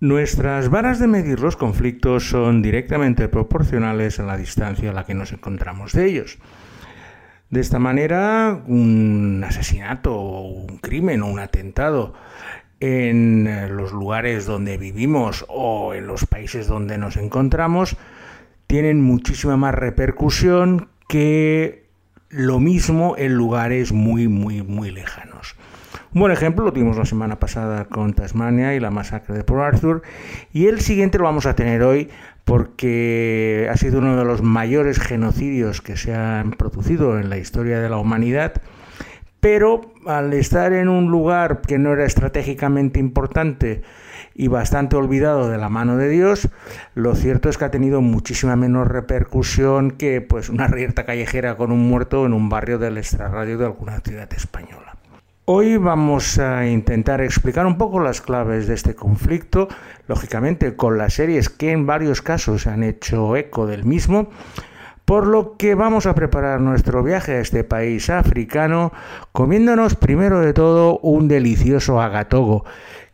Nuestras 0.00 0.68
varas 0.68 0.98
de 0.98 1.06
medir 1.06 1.40
los 1.40 1.56
conflictos 1.56 2.28
son 2.28 2.62
directamente 2.62 3.28
proporcionales 3.28 4.18
a 4.18 4.24
la 4.24 4.36
distancia 4.36 4.90
a 4.90 4.92
la 4.92 5.04
que 5.04 5.14
nos 5.14 5.32
encontramos 5.32 5.92
de 5.92 6.06
ellos. 6.06 6.38
De 7.50 7.60
esta 7.60 7.78
manera, 7.78 8.62
un 8.66 9.42
asesinato 9.46 10.18
un 10.18 10.78
crimen 10.78 11.22
o 11.22 11.26
un 11.26 11.38
atentado 11.38 12.14
en 12.80 13.76
los 13.76 13.92
lugares 13.92 14.44
donde 14.44 14.76
vivimos 14.76 15.44
o 15.48 15.94
en 15.94 16.06
los 16.06 16.26
países 16.26 16.66
donde 16.66 16.98
nos 16.98 17.16
encontramos 17.16 17.96
tienen 18.66 19.00
muchísima 19.00 19.56
más 19.56 19.74
repercusión 19.74 20.88
que 21.08 21.86
lo 22.28 22.58
mismo 22.58 23.14
en 23.16 23.34
lugares 23.34 23.92
muy, 23.92 24.26
muy, 24.26 24.62
muy 24.62 24.90
lejanos. 24.90 25.54
Un 26.14 26.20
buen 26.20 26.30
ejemplo 26.30 26.64
lo 26.64 26.72
tuvimos 26.72 26.96
la 26.96 27.06
semana 27.06 27.40
pasada 27.40 27.86
con 27.86 28.12
Tasmania 28.12 28.72
y 28.76 28.78
la 28.78 28.92
masacre 28.92 29.34
de 29.34 29.42
Port 29.42 29.62
Arthur 29.62 30.02
y 30.52 30.66
el 30.66 30.80
siguiente 30.80 31.18
lo 31.18 31.24
vamos 31.24 31.44
a 31.44 31.56
tener 31.56 31.82
hoy 31.82 32.08
porque 32.44 33.68
ha 33.68 33.76
sido 33.76 33.98
uno 33.98 34.16
de 34.16 34.24
los 34.24 34.40
mayores 34.40 35.00
genocidios 35.00 35.80
que 35.80 35.96
se 35.96 36.14
han 36.14 36.52
producido 36.52 37.18
en 37.18 37.30
la 37.30 37.38
historia 37.38 37.80
de 37.80 37.88
la 37.88 37.96
humanidad 37.96 38.52
pero 39.40 39.92
al 40.06 40.32
estar 40.34 40.72
en 40.72 40.88
un 40.88 41.10
lugar 41.10 41.62
que 41.62 41.80
no 41.80 41.92
era 41.92 42.04
estratégicamente 42.04 43.00
importante 43.00 43.82
y 44.36 44.46
bastante 44.46 44.94
olvidado 44.94 45.50
de 45.50 45.58
la 45.58 45.68
mano 45.68 45.96
de 45.96 46.08
Dios, 46.08 46.48
lo 46.94 47.16
cierto 47.16 47.48
es 47.48 47.58
que 47.58 47.64
ha 47.64 47.70
tenido 47.72 48.00
muchísima 48.00 48.54
menos 48.54 48.86
repercusión 48.86 49.90
que 49.90 50.20
pues 50.20 50.48
una 50.48 50.68
rierta 50.68 51.04
callejera 51.04 51.56
con 51.56 51.72
un 51.72 51.88
muerto 51.88 52.24
en 52.24 52.34
un 52.34 52.48
barrio 52.48 52.78
del 52.78 52.98
extrarradio 52.98 53.58
de 53.58 53.64
alguna 53.66 53.98
ciudad 53.98 54.32
española. 54.32 54.93
Hoy 55.46 55.76
vamos 55.76 56.38
a 56.38 56.66
intentar 56.66 57.20
explicar 57.20 57.66
un 57.66 57.76
poco 57.76 58.00
las 58.00 58.22
claves 58.22 58.66
de 58.66 58.72
este 58.72 58.94
conflicto, 58.94 59.68
lógicamente 60.08 60.74
con 60.74 60.96
las 60.96 61.12
series 61.12 61.50
que 61.50 61.70
en 61.70 61.84
varios 61.84 62.22
casos 62.22 62.66
han 62.66 62.82
hecho 62.82 63.36
eco 63.36 63.66
del 63.66 63.84
mismo, 63.84 64.30
por 65.04 65.26
lo 65.26 65.58
que 65.58 65.74
vamos 65.74 66.06
a 66.06 66.14
preparar 66.14 66.62
nuestro 66.62 67.02
viaje 67.02 67.32
a 67.32 67.40
este 67.40 67.62
país 67.62 68.08
africano 68.08 68.90
comiéndonos 69.32 69.96
primero 69.96 70.40
de 70.40 70.54
todo 70.54 70.98
un 71.00 71.28
delicioso 71.28 72.00
agatogo, 72.00 72.64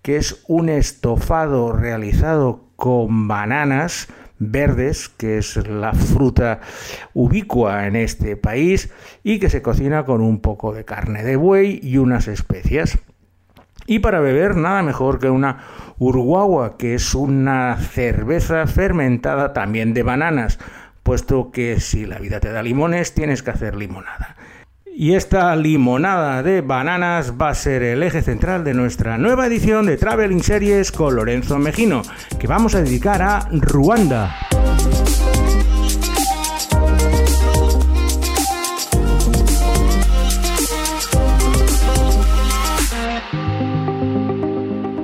que 0.00 0.16
es 0.16 0.44
un 0.46 0.68
estofado 0.68 1.72
realizado 1.72 2.60
con 2.76 3.26
bananas 3.26 4.06
verdes, 4.40 5.08
que 5.08 5.38
es 5.38 5.56
la 5.68 5.92
fruta 5.92 6.60
ubicua 7.14 7.86
en 7.86 7.94
este 7.94 8.36
país, 8.36 8.92
y 9.22 9.38
que 9.38 9.50
se 9.50 9.62
cocina 9.62 10.04
con 10.04 10.20
un 10.20 10.40
poco 10.40 10.72
de 10.72 10.84
carne 10.84 11.22
de 11.22 11.36
buey 11.36 11.78
y 11.82 11.98
unas 11.98 12.26
especias. 12.26 12.98
Y 13.86 14.00
para 14.00 14.20
beber 14.20 14.56
nada 14.56 14.82
mejor 14.82 15.18
que 15.18 15.30
una 15.30 15.58
urguagua, 15.98 16.76
que 16.76 16.94
es 16.94 17.14
una 17.14 17.76
cerveza 17.76 18.66
fermentada 18.66 19.52
también 19.52 19.94
de 19.94 20.02
bananas, 20.02 20.58
puesto 21.02 21.50
que 21.50 21.78
si 21.80 22.06
la 22.06 22.18
vida 22.18 22.40
te 22.40 22.50
da 22.50 22.62
limones, 22.62 23.14
tienes 23.14 23.42
que 23.42 23.50
hacer 23.50 23.76
limonada. 23.76 24.36
Y 25.02 25.14
esta 25.14 25.56
limonada 25.56 26.42
de 26.42 26.60
bananas 26.60 27.32
va 27.40 27.48
a 27.48 27.54
ser 27.54 27.82
el 27.82 28.02
eje 28.02 28.20
central 28.20 28.64
de 28.64 28.74
nuestra 28.74 29.16
nueva 29.16 29.46
edición 29.46 29.86
de 29.86 29.96
Traveling 29.96 30.42
Series 30.42 30.92
con 30.92 31.16
Lorenzo 31.16 31.58
Mejino, 31.58 32.02
que 32.38 32.46
vamos 32.46 32.74
a 32.74 32.82
dedicar 32.82 33.22
a 33.22 33.48
Ruanda. 33.50 34.36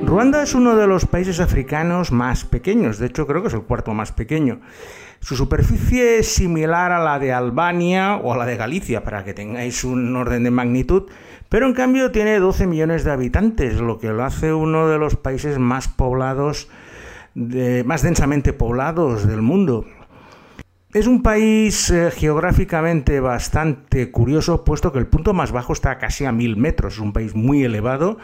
Ruanda 0.04 0.42
es 0.42 0.54
uno 0.54 0.76
de 0.76 0.86
los 0.86 1.06
países 1.06 1.40
africanos 1.40 2.12
más 2.12 2.44
pequeños, 2.44 2.98
de 2.98 3.06
hecho 3.06 3.26
creo 3.26 3.40
que 3.40 3.48
es 3.48 3.54
el 3.54 3.62
cuarto 3.62 3.94
más 3.94 4.12
pequeño. 4.12 4.60
Su 5.20 5.36
superficie 5.36 6.18
es 6.18 6.28
similar 6.32 6.92
a 6.92 7.02
la 7.02 7.18
de 7.18 7.32
Albania 7.32 8.16
o 8.16 8.32
a 8.32 8.36
la 8.36 8.46
de 8.46 8.56
Galicia, 8.56 9.02
para 9.02 9.24
que 9.24 9.34
tengáis 9.34 9.84
un 9.84 10.14
orden 10.14 10.44
de 10.44 10.50
magnitud, 10.50 11.04
pero 11.48 11.66
en 11.66 11.74
cambio 11.74 12.10
tiene 12.10 12.38
12 12.38 12.66
millones 12.66 13.04
de 13.04 13.12
habitantes, 13.12 13.80
lo 13.80 13.98
que 13.98 14.08
lo 14.08 14.24
hace 14.24 14.52
uno 14.52 14.88
de 14.88 14.98
los 14.98 15.16
países 15.16 15.58
más 15.58 15.88
poblados, 15.88 16.68
más 17.34 18.02
densamente 18.02 18.52
poblados 18.52 19.26
del 19.26 19.42
mundo. 19.42 19.84
Es 20.92 21.06
un 21.06 21.22
país 21.22 21.90
eh, 21.90 22.10
geográficamente 22.10 23.20
bastante 23.20 24.10
curioso, 24.10 24.64
puesto 24.64 24.92
que 24.92 24.98
el 24.98 25.06
punto 25.06 25.34
más 25.34 25.52
bajo 25.52 25.72
está 25.72 25.98
casi 25.98 26.24
a 26.24 26.32
mil 26.32 26.56
metros, 26.56 26.94
es 26.94 27.00
un 27.00 27.12
país 27.12 27.34
muy 27.34 27.64
elevado 27.64 28.18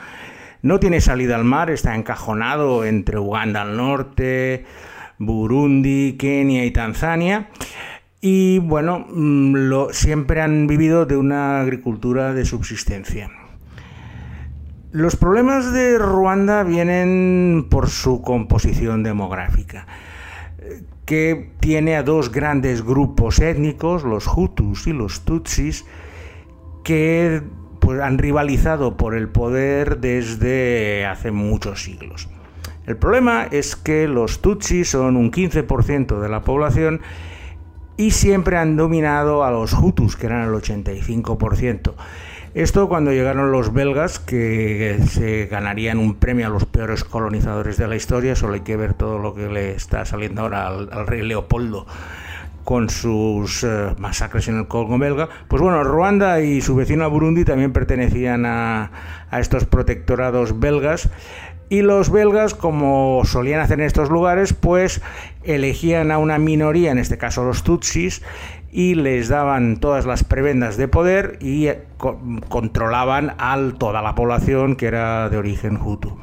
no 0.62 0.78
tiene 0.78 1.00
salida 1.00 1.34
al 1.34 1.44
mar, 1.44 1.70
está 1.70 1.94
encajonado 1.94 2.84
entre 2.84 3.18
Uganda 3.18 3.62
al 3.62 3.76
norte, 3.76 4.64
Burundi, 5.26 6.16
Kenia 6.18 6.64
y 6.64 6.70
Tanzania. 6.70 7.48
Y 8.20 8.60
bueno, 8.60 9.06
mm, 9.08 9.90
siempre 9.90 10.40
han 10.40 10.66
vivido 10.66 11.06
de 11.06 11.16
una 11.16 11.60
agricultura 11.60 12.32
de 12.34 12.44
subsistencia. 12.44 13.30
Los 14.92 15.16
problemas 15.16 15.72
de 15.72 15.98
Ruanda 15.98 16.62
vienen 16.64 17.66
por 17.70 17.88
su 17.88 18.20
composición 18.20 19.02
demográfica, 19.02 19.86
que 21.06 21.50
tiene 21.60 21.96
a 21.96 22.02
dos 22.02 22.30
grandes 22.30 22.84
grupos 22.84 23.40
étnicos, 23.40 24.04
los 24.04 24.28
Hutus 24.28 24.86
y 24.86 24.92
los 24.92 25.24
Tutsis, 25.24 25.86
que 26.84 27.42
pues, 27.80 28.00
han 28.00 28.18
rivalizado 28.18 28.96
por 28.96 29.14
el 29.14 29.28
poder 29.28 29.98
desde 29.98 31.06
hace 31.06 31.30
muchos 31.32 31.82
siglos. 31.82 32.28
El 32.86 32.96
problema 32.96 33.44
es 33.50 33.76
que 33.76 34.08
los 34.08 34.40
Tutsis 34.40 34.90
son 34.90 35.16
un 35.16 35.30
15% 35.30 36.20
de 36.20 36.28
la 36.28 36.42
población 36.42 37.00
y 37.96 38.10
siempre 38.10 38.56
han 38.56 38.76
dominado 38.76 39.44
a 39.44 39.50
los 39.50 39.72
Hutus, 39.72 40.16
que 40.16 40.26
eran 40.26 40.48
el 40.48 40.54
85%. 40.54 41.94
Esto 42.54 42.86
cuando 42.86 43.12
llegaron 43.12 43.50
los 43.50 43.72
belgas, 43.72 44.18
que 44.18 44.98
se 45.08 45.46
ganarían 45.46 45.98
un 45.98 46.16
premio 46.16 46.46
a 46.46 46.50
los 46.50 46.66
peores 46.66 47.02
colonizadores 47.02 47.78
de 47.78 47.88
la 47.88 47.96
historia, 47.96 48.36
solo 48.36 48.54
hay 48.54 48.60
que 48.60 48.76
ver 48.76 48.92
todo 48.92 49.18
lo 49.18 49.34
que 49.34 49.48
le 49.48 49.72
está 49.72 50.04
saliendo 50.04 50.42
ahora 50.42 50.66
al, 50.66 51.06
rey 51.06 51.22
Leopoldo 51.22 51.86
con 52.62 52.90
sus 52.90 53.64
eh, 53.64 53.94
masacres 53.98 54.48
en 54.48 54.58
el 54.58 54.68
Congo 54.68 54.98
belga. 54.98 55.30
Pues 55.48 55.62
bueno, 55.62 55.82
Ruanda 55.82 56.42
y 56.42 56.60
su 56.60 56.76
vecino 56.76 57.08
Burundi 57.08 57.44
también 57.46 57.72
pertenecían 57.72 58.44
a, 58.44 58.90
estos 59.32 59.64
protectorados 59.64 60.60
belgas. 60.60 61.08
Y 61.72 61.80
los 61.80 62.10
belgas, 62.10 62.54
como 62.54 63.22
solían 63.24 63.62
hacer 63.62 63.80
en 63.80 63.86
estos 63.86 64.10
lugares, 64.10 64.52
pues 64.52 65.00
elegían 65.42 66.10
a 66.10 66.18
una 66.18 66.36
minoría, 66.36 66.90
en 66.90 66.98
este 66.98 67.16
caso 67.16 67.44
los 67.44 67.62
tutsis, 67.62 68.20
y 68.70 68.94
les 68.94 69.28
daban 69.28 69.78
todas 69.78 70.04
las 70.04 70.22
prebendas 70.22 70.76
de 70.76 70.86
poder 70.88 71.38
y 71.40 71.68
eh, 71.68 71.82
controlaban 72.50 73.32
a 73.38 73.58
toda 73.78 74.02
la 74.02 74.14
población 74.14 74.76
que 74.76 74.84
era 74.84 75.30
de 75.30 75.38
origen 75.38 75.78
hutu. 75.82 76.18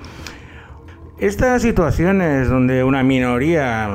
Estas 1.17 1.63
situaciones 1.63 2.47
donde 2.47 2.83
una 2.83 3.01
minoría 3.01 3.89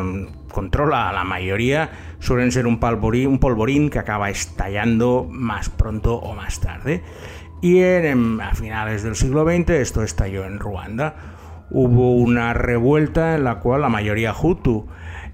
controla 0.51 1.09
a 1.09 1.13
la 1.13 1.23
mayoría 1.23 1.89
suelen 2.19 2.51
ser 2.51 2.67
un 2.67 2.81
polvorín, 2.81 3.91
que 3.91 4.01
acaba 4.01 4.29
estallando 4.29 5.29
más 5.31 5.69
pronto 5.69 6.17
o 6.17 6.35
más 6.35 6.59
tarde. 6.59 7.05
Y 7.61 7.79
en, 7.79 8.41
a 8.41 8.57
finales 8.57 9.05
del 9.05 9.15
siglo 9.15 9.45
XX 9.45 9.71
esto 9.71 10.03
estalló 10.03 10.47
en 10.47 10.59
Ruanda. 10.59 11.34
Hubo 11.77 12.15
una 12.15 12.53
revuelta 12.53 13.35
en 13.35 13.43
la 13.43 13.59
cual 13.59 13.81
la 13.81 13.89
mayoría 13.89 14.33
hutu 14.33 14.87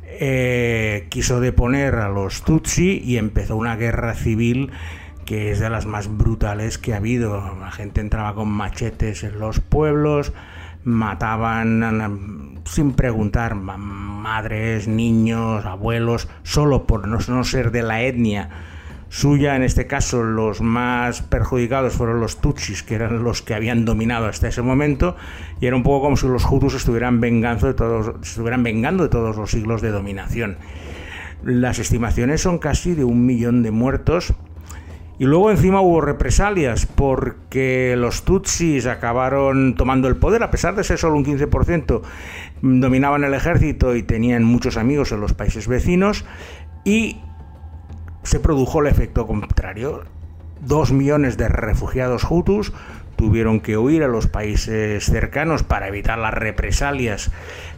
eh, 0.07 1.07
quiso 1.11 1.39
deponer 1.39 1.97
a 1.97 2.09
los 2.09 2.45
tutsi 2.45 2.99
y 3.05 3.19
empezó 3.19 3.57
una 3.57 3.77
guerra 3.77 4.15
civil 4.15 4.71
que 5.27 5.51
es 5.51 5.61
de 5.61 5.69
las 5.69 5.85
más 5.85 6.09
brutales 6.09 6.79
que 6.79 6.95
ha 6.95 6.97
habido. 6.97 7.57
La 7.61 7.71
gente 7.71 8.01
entraba 8.01 8.35
con 8.35 8.49
machetes 8.49 9.23
en 9.23 9.39
los 9.39 9.61
pueblos, 9.61 10.33
mataban 10.83 12.63
sin 12.65 12.95
preguntar 12.95 13.55
madres, 13.55 14.89
niños, 14.89 15.67
abuelos, 15.67 16.27
solo 16.43 16.87
por 16.87 17.07
no, 17.07 17.45
ser 17.45 17.71
de 17.71 17.83
la 17.83 18.01
etnia 18.01 18.49
suya. 19.11 19.57
En 19.57 19.63
este 19.63 19.87
caso, 19.87 20.23
los 20.23 20.63
más 20.63 21.21
perjudicados 21.21 21.93
fueron 21.93 22.21
los 22.21 22.41
Tutsis, 22.41 22.83
que 22.83 22.95
eran 22.95 23.23
los 23.23 23.43
que 23.43 23.53
habían 23.53 23.85
dominado 23.85 24.27
hasta 24.27 24.49
ese 24.49 24.63
momento, 24.63 25.17
y 25.61 25.67
era 25.67 25.77
un 25.77 25.83
poco 25.83 26.05
como 26.05 26.17
si 26.17 26.27
los 26.27 26.47
Hutus 26.51 26.75
estuvieran, 26.75 27.21
vengando 27.21 27.67
de 27.67 27.75
todos, 27.75 28.15
estuvieran 28.23 28.63
vengando 28.63 29.03
de 29.03 29.11
todos 29.11 29.37
los 29.37 29.51
siglos 29.51 29.83
de 29.83 29.91
dominación. 29.91 30.57
Las 31.43 31.79
estimaciones 31.79 32.41
son 32.41 32.59
casi 32.59 32.95
de 32.95 33.05
un 33.05 33.27
millón 33.27 33.63
de 33.63 33.71
muertos 33.71 34.35
y 35.19 35.25
luego 35.25 35.51
encima 35.51 35.83
hubo 35.83 36.01
represalias 36.01 36.87
porque 36.87 37.95
los 37.97 38.23
Tutsis 38.25 38.87
acabaron 38.87 39.75
tomando 39.75 40.09
el 40.09 40.17
poder, 40.17 40.43
a 40.43 40.51
pesar 40.51 40.75
de 40.77 40.83
ser 40.83 40.97
solo 40.97 41.17
un 41.17 41.27
15%, 41.27 42.01
dominaban 42.63 43.25
el 43.25 43.35
ejército 43.35 43.97
y 43.97 44.03
tenían 44.03 44.45
muchos 44.45 44.79
amigos 44.79 45.13
en 45.13 45.21
los 45.21 45.35
países 45.35 45.69
vecinos 45.69 46.25
y 46.85 47.19
se 48.31 48.39
produjo 48.39 48.81
el 48.81 48.87
efecto 48.87 49.27
contrario. 49.27 50.05
Dos 50.61 50.93
millones 50.93 51.37
de 51.37 51.49
refugiados 51.49 52.25
hutus 52.31 52.73
tuvieron 53.17 53.59
que 53.59 53.77
huir 53.77 54.05
a 54.05 54.09
los 54.09 54.29
países 54.29 55.05
cercanos 55.05 55.65
para 55.65 55.89
evitar 55.89 56.17
las 56.17 56.33
represalias 56.33 57.33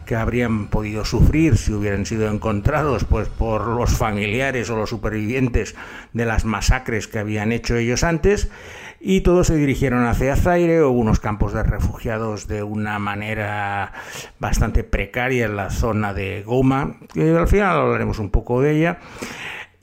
que 0.05 0.15
habrían 0.15 0.67
podido 0.67 1.05
sufrir 1.05 1.57
si 1.57 1.73
hubieran 1.73 2.05
sido 2.05 2.29
encontrados 2.29 3.03
pues 3.03 3.29
por 3.29 3.65
los 3.65 3.97
familiares 3.97 4.69
o 4.69 4.77
los 4.77 4.91
supervivientes 4.91 5.73
de 6.13 6.25
las 6.25 6.45
masacres 6.45 7.07
que 7.07 7.17
habían 7.17 7.51
hecho 7.51 7.75
ellos 7.75 8.03
antes. 8.03 8.51
Y 8.99 9.21
todos 9.21 9.47
se 9.47 9.55
dirigieron 9.55 10.05
hacia 10.05 10.35
Zaire. 10.35 10.81
O 10.81 10.91
unos 10.91 11.19
campos 11.19 11.53
de 11.53 11.63
refugiados 11.63 12.47
de 12.47 12.61
una 12.61 12.99
manera 12.99 13.91
bastante 14.39 14.83
precaria 14.83 15.45
en 15.45 15.55
la 15.55 15.71
zona 15.71 16.13
de 16.13 16.43
Goma, 16.43 16.97
que 17.11 17.35
al 17.35 17.47
final 17.47 17.75
hablaremos 17.75 18.19
un 18.19 18.29
poco 18.29 18.61
de 18.61 18.77
ella 18.77 18.99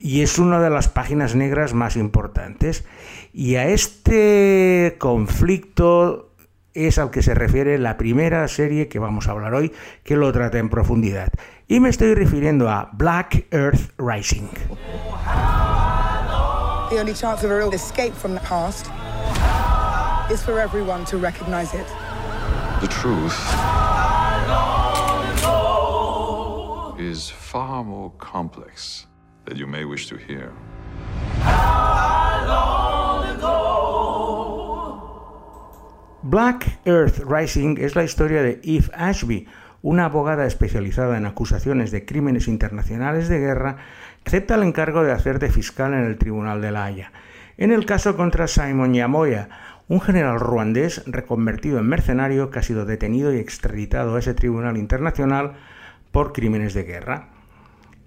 y 0.00 0.22
es 0.22 0.38
una 0.38 0.58
de 0.60 0.70
las 0.70 0.88
páginas 0.88 1.34
negras 1.34 1.74
más 1.74 1.94
importantes. 1.94 2.84
Y 3.32 3.56
a 3.56 3.66
este 3.66 4.96
conflicto 4.98 6.32
es 6.72 6.98
al 6.98 7.10
que 7.10 7.22
se 7.22 7.34
refiere 7.34 7.78
la 7.78 7.98
primera 7.98 8.48
serie 8.48 8.88
que 8.88 8.98
vamos 8.98 9.28
a 9.28 9.32
hablar 9.32 9.54
hoy, 9.54 9.72
que 10.02 10.16
lo 10.16 10.32
trata 10.32 10.58
en 10.58 10.70
profundidad. 10.70 11.28
Y 11.68 11.80
me 11.80 11.90
estoy 11.90 12.14
refiriendo 12.14 12.70
a 12.70 12.90
Black 12.94 13.46
Earth 13.52 13.92
Rising. 13.98 14.48
The 16.88 16.98
only 16.98 17.14
chance 17.14 17.44
of 17.44 17.52
a 17.52 17.56
real 17.56 17.72
escape 17.72 18.14
from 18.14 18.34
the 18.34 18.40
past 18.40 18.86
is 20.32 20.42
for 20.42 20.58
everyone 20.58 21.04
to 21.04 21.18
recognize 21.18 21.74
it. 21.74 21.86
The 22.80 22.88
truth 22.88 23.36
is 26.98 27.30
far 27.30 27.84
more 27.84 28.10
complex 28.18 29.06
that 29.50 29.58
you 29.58 29.66
may 29.66 29.84
wish 29.84 30.06
to 30.08 30.16
hear. 30.16 30.52
Black 36.22 36.78
Earth 36.86 37.18
Rising 37.26 37.78
es 37.78 37.96
la 37.96 38.04
historia 38.04 38.42
de 38.42 38.60
Eve 38.62 38.88
Ashby, 38.94 39.48
una 39.82 40.04
abogada 40.04 40.46
especializada 40.46 41.18
en 41.18 41.26
acusaciones 41.26 41.90
de 41.90 42.04
crímenes 42.04 42.46
internacionales 42.46 43.28
de 43.28 43.40
guerra, 43.40 43.78
acepta 44.24 44.54
el 44.54 44.62
encargo 44.62 45.02
de 45.02 45.12
hacer 45.12 45.40
de 45.40 45.50
fiscal 45.50 45.92
en 45.94 46.04
el 46.04 46.18
Tribunal 46.18 46.60
de 46.60 46.70
la 46.70 46.84
Haya. 46.84 47.12
En 47.56 47.72
el 47.72 47.84
caso 47.84 48.16
contra 48.16 48.46
Simon 48.46 48.94
Yamoya, 48.94 49.48
un 49.88 50.00
general 50.00 50.38
ruandés 50.38 51.02
reconvertido 51.06 51.80
en 51.80 51.88
mercenario 51.88 52.50
que 52.50 52.60
ha 52.60 52.62
sido 52.62 52.84
detenido 52.84 53.34
y 53.34 53.38
extraditado 53.38 54.14
a 54.14 54.20
ese 54.20 54.34
tribunal 54.34 54.76
internacional 54.76 55.54
por 56.12 56.32
crímenes 56.32 56.74
de 56.74 56.84
guerra. 56.84 57.39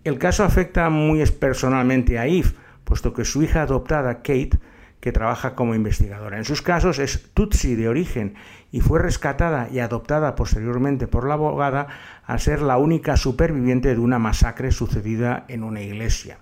El 0.03 0.17
caso 0.17 0.43
afecta 0.43 0.89
muy 0.89 1.25
personalmente 1.27 2.19
a 2.19 2.27
Eve, 2.27 2.51
puesto 2.83 3.13
que 3.13 3.23
su 3.23 3.41
hija 3.41 3.61
adoptada, 3.61 4.17
Kate, 4.17 4.59
que 4.99 5.11
trabaja 5.13 5.55
como 5.55 5.75
investigadora. 5.75 6.37
En 6.37 6.45
sus 6.45 6.61
casos 6.61 6.99
es 6.99 7.29
Tutsi 7.33 7.75
de 7.75 7.87
origen 7.87 8.35
y 8.71 8.81
fue 8.81 9.01
rescatada 9.01 9.69
y 9.71 9.79
adoptada 9.79 10.35
posteriormente 10.35 11.07
por 11.07 11.27
la 11.27 11.35
abogada 11.35 11.87
al 12.25 12.39
ser 12.39 12.61
la 12.61 12.77
única 12.77 13.15
superviviente 13.15 13.93
de 13.93 13.99
una 13.99 14.19
masacre 14.19 14.71
sucedida 14.71 15.45
en 15.47 15.63
una 15.63 15.81
iglesia. 15.81 16.37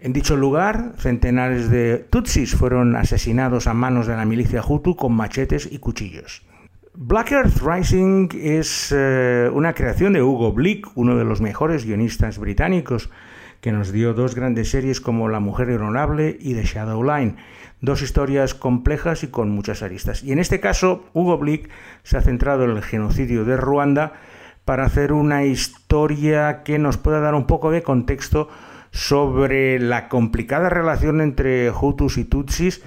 En 0.00 0.12
dicho 0.12 0.36
lugar, 0.36 0.92
centenares 0.98 1.70
de 1.70 1.98
Tutsis 1.98 2.54
fueron 2.54 2.96
asesinados 2.96 3.66
a 3.66 3.74
manos 3.74 4.06
de 4.06 4.16
la 4.16 4.24
milicia 4.24 4.62
Hutu 4.66 4.96
con 4.96 5.12
machetes 5.12 5.68
y 5.70 5.78
cuchillos. 5.78 6.42
Black 6.96 7.32
Earth 7.32 7.60
Rising 7.60 8.28
es 8.34 8.94
eh, 8.96 9.50
una 9.52 9.72
creación 9.72 10.12
de 10.12 10.22
Hugo 10.22 10.52
Blick, 10.52 10.86
uno 10.94 11.16
de 11.16 11.24
los 11.24 11.40
mejores 11.40 11.84
guionistas 11.84 12.38
británicos, 12.38 13.10
que 13.60 13.72
nos 13.72 13.90
dio 13.90 14.14
dos 14.14 14.36
grandes 14.36 14.70
series 14.70 15.00
como 15.00 15.28
La 15.28 15.40
Mujer 15.40 15.70
Honorable 15.70 16.36
y 16.38 16.54
The 16.54 16.62
Shadow 16.62 17.02
Line, 17.02 17.34
dos 17.80 18.00
historias 18.00 18.54
complejas 18.54 19.24
y 19.24 19.26
con 19.26 19.50
muchas 19.50 19.82
aristas. 19.82 20.22
Y 20.22 20.30
en 20.30 20.38
este 20.38 20.60
caso, 20.60 21.04
Hugo 21.14 21.36
Blick 21.36 21.68
se 22.04 22.16
ha 22.16 22.20
centrado 22.20 22.62
en 22.62 22.70
el 22.70 22.82
genocidio 22.82 23.44
de 23.44 23.56
Ruanda 23.56 24.12
para 24.64 24.84
hacer 24.84 25.12
una 25.12 25.44
historia 25.44 26.62
que 26.62 26.78
nos 26.78 26.96
pueda 26.96 27.18
dar 27.18 27.34
un 27.34 27.48
poco 27.48 27.72
de 27.72 27.82
contexto 27.82 28.48
sobre 28.92 29.80
la 29.80 30.08
complicada 30.08 30.68
relación 30.68 31.20
entre 31.20 31.72
Hutus 31.72 32.18
y 32.18 32.24
Tutsis 32.24 32.84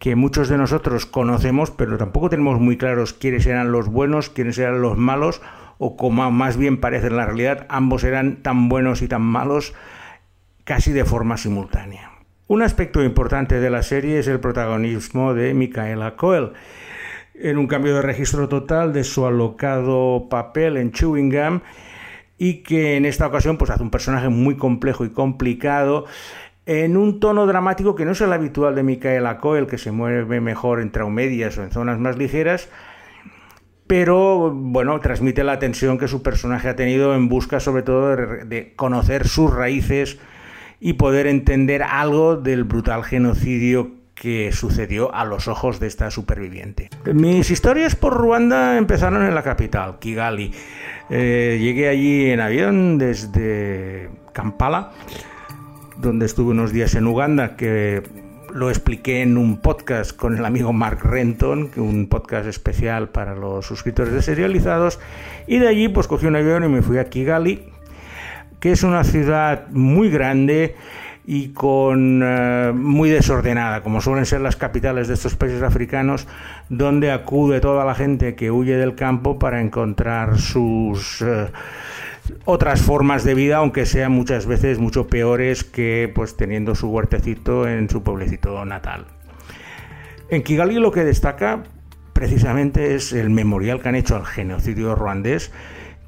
que 0.00 0.16
muchos 0.16 0.48
de 0.48 0.56
nosotros 0.56 1.04
conocemos, 1.04 1.70
pero 1.70 1.98
tampoco 1.98 2.30
tenemos 2.30 2.58
muy 2.58 2.78
claros 2.78 3.12
quiénes 3.12 3.46
eran 3.46 3.70
los 3.70 3.88
buenos, 3.88 4.30
quiénes 4.30 4.58
eran 4.58 4.80
los 4.80 4.96
malos, 4.96 5.42
o 5.76 5.96
como 5.96 6.28
más 6.30 6.56
bien 6.56 6.80
parece 6.80 7.08
en 7.08 7.16
la 7.16 7.26
realidad, 7.26 7.66
ambos 7.68 8.02
eran 8.02 8.42
tan 8.42 8.70
buenos 8.70 9.02
y 9.02 9.08
tan 9.08 9.20
malos 9.20 9.74
casi 10.64 10.92
de 10.92 11.04
forma 11.04 11.36
simultánea. 11.36 12.12
Un 12.46 12.62
aspecto 12.62 13.04
importante 13.04 13.60
de 13.60 13.70
la 13.70 13.82
serie 13.82 14.18
es 14.18 14.26
el 14.26 14.40
protagonismo 14.40 15.34
de 15.34 15.52
Micaela 15.52 16.16
Coel, 16.16 16.52
en 17.34 17.58
un 17.58 17.66
cambio 17.66 17.94
de 17.94 18.02
registro 18.02 18.48
total 18.48 18.94
de 18.94 19.04
su 19.04 19.26
alocado 19.26 20.28
papel 20.30 20.78
en 20.78 20.92
Chewing 20.92 21.30
Gum 21.30 21.60
y 22.38 22.62
que 22.62 22.96
en 22.96 23.04
esta 23.04 23.26
ocasión 23.26 23.58
pues 23.58 23.70
hace 23.70 23.82
un 23.82 23.90
personaje 23.90 24.30
muy 24.30 24.56
complejo 24.56 25.04
y 25.04 25.10
complicado 25.10 26.06
en 26.66 26.96
un 26.96 27.20
tono 27.20 27.46
dramático 27.46 27.94
que 27.94 28.04
no 28.04 28.12
es 28.12 28.20
el 28.20 28.32
habitual 28.32 28.74
de 28.74 28.82
Micaela 28.82 29.38
Coel, 29.38 29.66
que 29.66 29.78
se 29.78 29.92
mueve 29.92 30.40
mejor 30.40 30.80
en 30.80 30.90
traumedias 30.90 31.58
o 31.58 31.64
en 31.64 31.70
zonas 31.70 31.98
más 31.98 32.16
ligeras, 32.16 32.68
pero 33.86 34.52
bueno, 34.52 35.00
transmite 35.00 35.42
la 35.42 35.58
tensión 35.58 35.98
que 35.98 36.06
su 36.06 36.22
personaje 36.22 36.68
ha 36.68 36.76
tenido 36.76 37.14
en 37.16 37.28
busca 37.28 37.58
sobre 37.58 37.82
todo 37.82 38.14
de, 38.14 38.72
conocer 38.76 39.26
sus 39.26 39.52
raíces 39.52 40.18
y 40.78 40.92
poder 40.92 41.26
entender 41.26 41.82
algo 41.82 42.36
del 42.36 42.62
brutal 42.62 43.02
genocidio 43.02 43.90
que 44.14 44.52
sucedió 44.52 45.12
a 45.12 45.24
los 45.24 45.48
ojos 45.48 45.80
de 45.80 45.88
esta 45.88 46.10
superviviente. 46.12 46.90
Mis 47.12 47.50
historias 47.50 47.96
por 47.96 48.14
Ruanda 48.14 48.76
empezaron 48.76 49.26
en 49.26 49.34
la 49.34 49.42
capital, 49.42 49.98
Kigali. 49.98 50.52
Eh, 51.08 51.58
llegué 51.60 51.88
allí 51.88 52.30
en 52.30 52.38
avión 52.38 52.96
desde 52.98 54.10
Kampala 54.32 54.92
donde 56.00 56.26
estuve 56.26 56.50
unos 56.50 56.72
días 56.72 56.94
en 56.94 57.06
Uganda, 57.06 57.56
que 57.56 58.02
lo 58.52 58.68
expliqué 58.68 59.22
en 59.22 59.38
un 59.38 59.58
podcast 59.58 60.16
con 60.16 60.36
el 60.36 60.44
amigo 60.44 60.72
Mark 60.72 61.00
Renton, 61.04 61.70
un 61.76 62.08
podcast 62.08 62.46
especial 62.46 63.10
para 63.10 63.34
los 63.34 63.66
suscriptores 63.66 64.12
de 64.12 64.22
serializados, 64.22 64.98
y 65.46 65.58
de 65.58 65.68
allí 65.68 65.88
pues 65.88 66.06
cogí 66.08 66.26
un 66.26 66.36
avión 66.36 66.64
y 66.64 66.68
me 66.68 66.82
fui 66.82 66.98
a 66.98 67.04
Kigali, 67.04 67.64
que 68.58 68.72
es 68.72 68.82
una 68.82 69.04
ciudad 69.04 69.68
muy 69.70 70.10
grande 70.10 70.74
y 71.26 71.50
con 71.52 72.22
eh, 72.24 72.72
muy 72.74 73.10
desordenada, 73.10 73.82
como 73.82 74.00
suelen 74.00 74.26
ser 74.26 74.40
las 74.40 74.56
capitales 74.56 75.06
de 75.06 75.14
estos 75.14 75.36
países 75.36 75.62
africanos, 75.62 76.26
donde 76.68 77.12
acude 77.12 77.60
toda 77.60 77.84
la 77.84 77.94
gente 77.94 78.34
que 78.34 78.50
huye 78.50 78.76
del 78.76 78.94
campo 78.94 79.38
para 79.38 79.60
encontrar 79.60 80.38
sus 80.38 81.22
eh, 81.22 81.50
otras 82.44 82.82
formas 82.82 83.24
de 83.24 83.34
vida, 83.34 83.56
aunque 83.56 83.86
sean 83.86 84.12
muchas 84.12 84.46
veces 84.46 84.78
mucho 84.78 85.06
peores 85.06 85.64
que 85.64 86.10
pues 86.14 86.36
teniendo 86.36 86.74
su 86.74 86.88
huertecito 86.88 87.68
en 87.68 87.88
su 87.88 88.02
pueblecito 88.02 88.64
natal. 88.64 89.06
En 90.28 90.42
Kigali 90.42 90.76
lo 90.76 90.92
que 90.92 91.04
destaca 91.04 91.64
precisamente 92.12 92.94
es 92.94 93.12
el 93.12 93.30
memorial 93.30 93.80
que 93.80 93.88
han 93.88 93.94
hecho 93.94 94.16
al 94.16 94.26
genocidio 94.26 94.94
ruandés, 94.94 95.52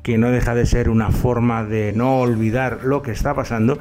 que 0.03 0.19
no 0.19 0.31
deja 0.31 0.55
de 0.55 0.67
ser 0.67 0.89
una 0.89 1.11
forma 1.11 1.65
de 1.65 1.93
no 1.93 2.21
olvidar 2.21 2.81
lo 2.85 3.03
que 3.03 3.13
está 3.13 3.35
pasando. 3.35 3.79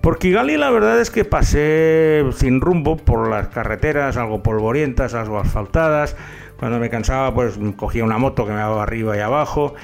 Por 0.00 0.18
Kigali 0.18 0.56
la 0.56 0.70
verdad 0.70 1.00
es 1.00 1.10
que 1.10 1.24
pasé 1.24 2.24
sin 2.36 2.60
rumbo 2.60 2.96
por 2.96 3.28
las 3.28 3.48
carreteras, 3.48 4.16
algo 4.16 4.42
polvorientas, 4.42 5.14
algo 5.14 5.38
asfaltadas. 5.38 6.16
Cuando 6.58 6.78
me 6.78 6.88
cansaba 6.88 7.34
pues 7.34 7.58
cogía 7.76 8.04
una 8.04 8.18
moto 8.18 8.46
que 8.46 8.52
me 8.52 8.58
daba 8.58 8.82
arriba 8.82 9.16
y 9.16 9.20
abajo. 9.20 9.74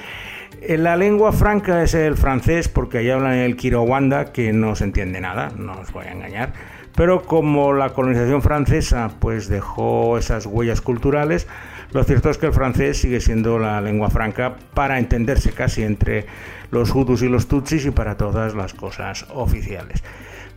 La 0.67 0.95
lengua 0.95 1.31
franca 1.31 1.81
es 1.81 1.95
el 1.95 2.15
francés 2.17 2.69
porque 2.69 2.99
allá 2.99 3.15
hablan 3.15 3.33
el 3.33 3.55
Kirawanda 3.55 4.31
que 4.31 4.53
no 4.53 4.75
se 4.75 4.83
entiende 4.83 5.19
nada, 5.19 5.51
no 5.57 5.73
os 5.79 5.91
voy 5.91 6.05
a 6.05 6.11
engañar. 6.11 6.53
Pero 6.95 7.23
como 7.23 7.73
la 7.73 7.89
colonización 7.93 8.43
francesa 8.43 9.09
pues 9.19 9.47
dejó 9.47 10.19
esas 10.19 10.45
huellas 10.45 10.79
culturales, 10.79 11.47
lo 11.93 12.03
cierto 12.03 12.29
es 12.29 12.37
que 12.37 12.45
el 12.45 12.53
francés 12.53 12.99
sigue 12.99 13.21
siendo 13.21 13.57
la 13.57 13.81
lengua 13.81 14.11
franca 14.11 14.55
para 14.75 14.99
entenderse 14.99 15.51
casi 15.51 15.81
entre 15.81 16.27
los 16.69 16.93
hutus 16.93 17.23
y 17.23 17.27
los 17.27 17.47
tutsis 17.47 17.87
y 17.87 17.91
para 17.91 18.15
todas 18.15 18.53
las 18.53 18.75
cosas 18.75 19.25
oficiales. 19.33 20.03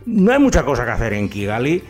No 0.05 0.31
hay 0.31 0.39
mucha 0.39 0.63
cosa 0.63 0.85
que 0.85 0.91
hacer 0.91 1.13
en 1.13 1.29
Kigali, 1.29 1.83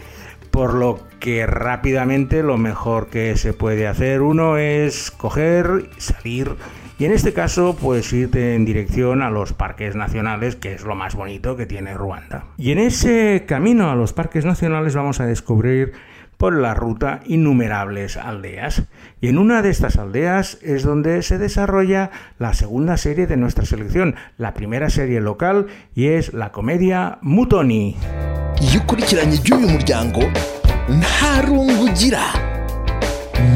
por 0.51 0.73
lo 0.73 1.01
que 1.19 1.45
rápidamente 1.45 2.43
lo 2.43 2.57
mejor 2.57 3.07
que 3.07 3.35
se 3.35 3.51
puede 3.51 3.87
hacer 3.87 4.21
uno 4.21 4.57
es 4.57 5.11
coger, 5.11 5.89
salir 5.97 6.55
y 6.97 7.05
en 7.05 7.11
este 7.11 7.33
caso, 7.33 7.75
pues 7.79 8.11
irte 8.13 8.55
en 8.55 8.63
dirección 8.63 9.21
a 9.21 9.29
los 9.29 9.51
parques 9.51 9.95
nacionales, 9.95 10.55
que 10.55 10.73
es 10.73 10.83
lo 10.83 10.95
más 10.95 11.15
bonito 11.15 11.57
que 11.57 11.65
tiene 11.65 11.93
Ruanda. 11.93 12.45
Y 12.57 12.71
en 12.71 12.79
ese 12.79 13.43
camino 13.45 13.91
a 13.91 13.95
los 13.95 14.13
parques 14.13 14.45
nacionales 14.45 14.95
vamos 14.95 15.19
a 15.19 15.25
descubrir 15.25 15.93
por 16.37 16.55
la 16.55 16.73
ruta 16.73 17.21
innumerables 17.25 18.17
aldeas. 18.17 18.83
Y 19.19 19.27
en 19.27 19.37
una 19.37 19.61
de 19.61 19.69
estas 19.69 19.97
aldeas 19.97 20.57
es 20.61 20.83
donde 20.83 21.21
se 21.21 21.37
desarrolla 21.37 22.11
la 22.39 22.53
segunda 22.53 22.97
serie 22.97 23.27
de 23.27 23.37
nuestra 23.37 23.65
selección, 23.65 24.15
la 24.37 24.53
primera 24.53 24.89
serie 24.89 25.21
local, 25.21 25.67
y 25.95 26.07
es 26.07 26.33
la 26.33 26.51
comedia 26.51 27.19
Mutoni. 27.21 27.97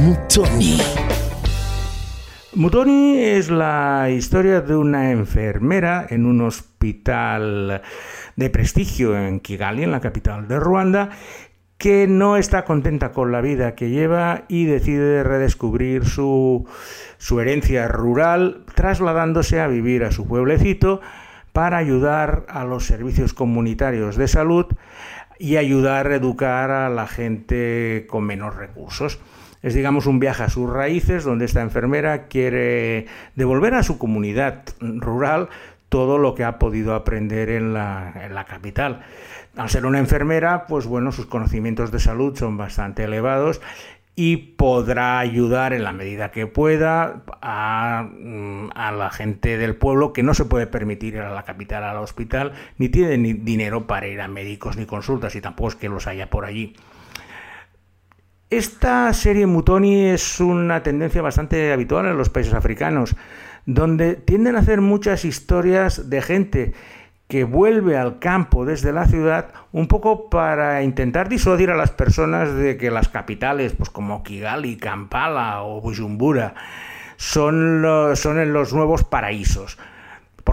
Mutoni. 0.03 0.81
Mutoni 2.55 3.19
es 3.19 3.51
la 3.51 4.09
historia 4.09 4.61
de 4.61 4.75
una 4.75 5.11
enfermera 5.11 6.07
en 6.09 6.25
un 6.25 6.41
hospital 6.41 7.83
de 8.35 8.49
prestigio 8.49 9.15
en 9.15 9.39
Kigali, 9.39 9.83
en 9.83 9.91
la 9.91 10.01
capital 10.01 10.47
de 10.47 10.59
Ruanda, 10.59 11.11
que 11.77 12.07
no 12.07 12.37
está 12.37 12.65
contenta 12.65 13.11
con 13.11 13.31
la 13.31 13.41
vida 13.41 13.75
que 13.75 13.91
lleva 13.91 14.45
y 14.47 14.65
decide 14.65 15.23
redescubrir 15.23 16.05
su, 16.05 16.67
su 17.19 17.39
herencia 17.39 17.87
rural 17.87 18.63
trasladándose 18.73 19.61
a 19.61 19.67
vivir 19.67 20.03
a 20.03 20.11
su 20.11 20.27
pueblecito 20.27 21.01
para 21.53 21.77
ayudar 21.77 22.47
a 22.49 22.63
los 22.63 22.83
servicios 22.83 23.35
comunitarios 23.35 24.15
de 24.15 24.27
salud 24.27 24.65
y 25.37 25.57
ayudar 25.57 26.07
a 26.07 26.15
educar 26.15 26.71
a 26.71 26.89
la 26.89 27.05
gente 27.05 28.07
con 28.09 28.23
menos 28.23 28.55
recursos. 28.55 29.19
Es, 29.61 29.73
digamos, 29.73 30.05
un 30.05 30.19
viaje 30.19 30.43
a 30.43 30.49
sus 30.49 30.69
raíces 30.69 31.23
donde 31.23 31.45
esta 31.45 31.61
enfermera 31.61 32.27
quiere 32.27 33.07
devolver 33.35 33.73
a 33.73 33.83
su 33.83 33.97
comunidad 33.97 34.63
rural 34.79 35.49
todo 35.89 36.17
lo 36.17 36.35
que 36.35 36.43
ha 36.43 36.59
podido 36.59 36.95
aprender 36.95 37.49
en 37.49 37.73
la, 37.73 38.13
en 38.23 38.35
la 38.35 38.45
capital. 38.45 39.01
Al 39.57 39.69
ser 39.69 39.85
una 39.85 39.99
enfermera, 39.99 40.65
pues 40.67 40.85
bueno, 40.85 41.11
sus 41.11 41.25
conocimientos 41.25 41.91
de 41.91 41.99
salud 41.99 42.37
son 42.37 42.57
bastante 42.57 43.03
elevados 43.03 43.59
y 44.15 44.35
podrá 44.35 45.19
ayudar 45.19 45.71
en 45.71 45.83
la 45.83 45.93
medida 45.93 46.29
que 46.31 46.45
pueda 46.45 47.23
a, 47.41 48.05
mm, 48.11 48.69
a, 48.75 48.91
la 48.91 49.09
gente 49.11 49.57
del 49.57 49.77
pueblo 49.77 50.11
que 50.11 50.23
no 50.23 50.33
se 50.33 50.43
puede 50.43 50.67
permitir 50.67 51.15
ir 51.15 51.21
a 51.21 51.33
la 51.33 51.43
capital 51.43 51.85
al 51.85 51.97
hospital, 51.97 52.51
ni 52.77 52.89
tiene 52.89 53.17
ni 53.17 53.31
dinero 53.31 53.87
para 53.87 54.07
ir 54.07 54.19
a 54.19 54.27
médicos 54.27 54.75
ni 54.75 54.85
consultas 54.85 55.35
y 55.35 55.41
tampoco 55.41 55.69
es 55.69 55.75
que 55.75 55.87
los 55.87 56.05
haya 56.05 56.29
por 56.29 56.43
allí. 56.43 56.75
Esta 58.49 59.13
serie 59.13 59.45
Mutoni 59.45 60.05
es 60.05 60.39
una 60.39 60.81
tendencia 60.81 61.21
bastante 61.21 61.71
habitual 61.71 62.07
en 62.07 62.17
los 62.17 62.31
países 62.31 62.55
africanos, 62.55 63.15
donde 63.67 64.15
tienden 64.15 64.55
a 64.55 64.59
hacer 64.59 64.81
muchas 64.81 65.23
historias 65.23 66.09
de 66.09 66.21
gente 66.23 66.73
que 67.27 67.43
vuelve 67.43 67.95
al 67.95 68.17
campo 68.17 68.65
desde 68.65 68.91
la 68.91 69.05
ciudad 69.05 69.53
un 69.71 69.87
poco 69.87 70.31
para 70.31 70.81
intentar 70.81 71.29
disuadir 71.29 71.69
a 71.69 71.77
las 71.77 71.91
personas 71.91 72.55
de 72.55 72.75
que 72.75 72.89
las 72.89 73.07
capitales, 73.07 73.73
pues 73.77 73.91
como 73.91 74.23
Kigali, 74.23 74.77
Kampala 74.77 75.61
o 75.61 75.79
Bujumbura, 75.79 76.55
son 77.17 77.83
los, 77.83 78.19
son 78.19 78.51
los 78.51 78.73
nuevos 78.73 79.03
paraísos 79.03 79.77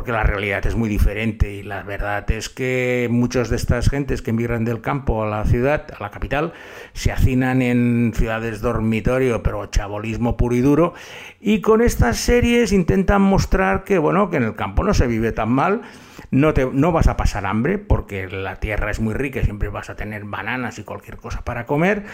porque 0.07 0.19
la 0.19 0.23
realidad 0.23 0.65
es 0.65 0.77
muy 0.77 0.89
diferente 0.89 1.53
y 1.53 1.65
la 1.65 1.83
verdad 1.83 2.31
es 2.31 2.49
que 2.49 3.09
muchas 3.11 3.51
de 3.51 3.57
estas 3.57 3.91
gentes 3.91 4.23
que 4.23 4.31
emigran 4.31 4.65
del 4.65 4.81
campo 4.81 5.25
a 5.25 5.27
la 5.27 5.45
ciudad, 5.45 5.85
a 5.99 6.01
la 6.01 6.13
capital, 6.13 6.53
se 6.93 7.11
hacinan 7.11 7.61
en 7.61 8.13
ciudades 8.15 8.61
dormitorio, 8.61 9.43
pero 9.43 9.67
chabolismo 9.67 10.37
puro 10.37 10.55
y 10.55 10.61
duro, 10.61 10.95
y 11.41 11.61
con 11.61 11.81
estas 11.81 12.19
series 12.19 12.71
intentan 12.71 13.21
mostrar 13.21 13.83
que 13.83 13.99
bueno, 13.99 14.31
que 14.31 14.37
en 14.37 14.45
el 14.45 14.55
campo 14.55 14.85
no 14.85 14.95
se 14.95 15.09
vive 15.09 15.33
tan 15.33 15.51
mal, 15.51 15.83
no, 16.31 16.55
te, 16.55 16.71
no 16.73 16.93
vas 16.93 17.09
a 17.09 17.17
pasar 17.17 17.45
hambre, 17.45 17.79
porque 17.79 18.29
la 18.29 18.61
tierra 18.61 18.93
es 18.93 19.01
muy 19.01 19.13
rica 19.13 19.41
y 19.41 19.43
siempre 19.43 19.71
vas 19.71 19.91
a 19.91 19.97
tener 19.97 20.25
bananas 20.25 20.79
y 20.79 20.85
cualquier 20.85 21.17
cosa 21.17 21.43
para 21.43 21.67
comer, 21.67 22.05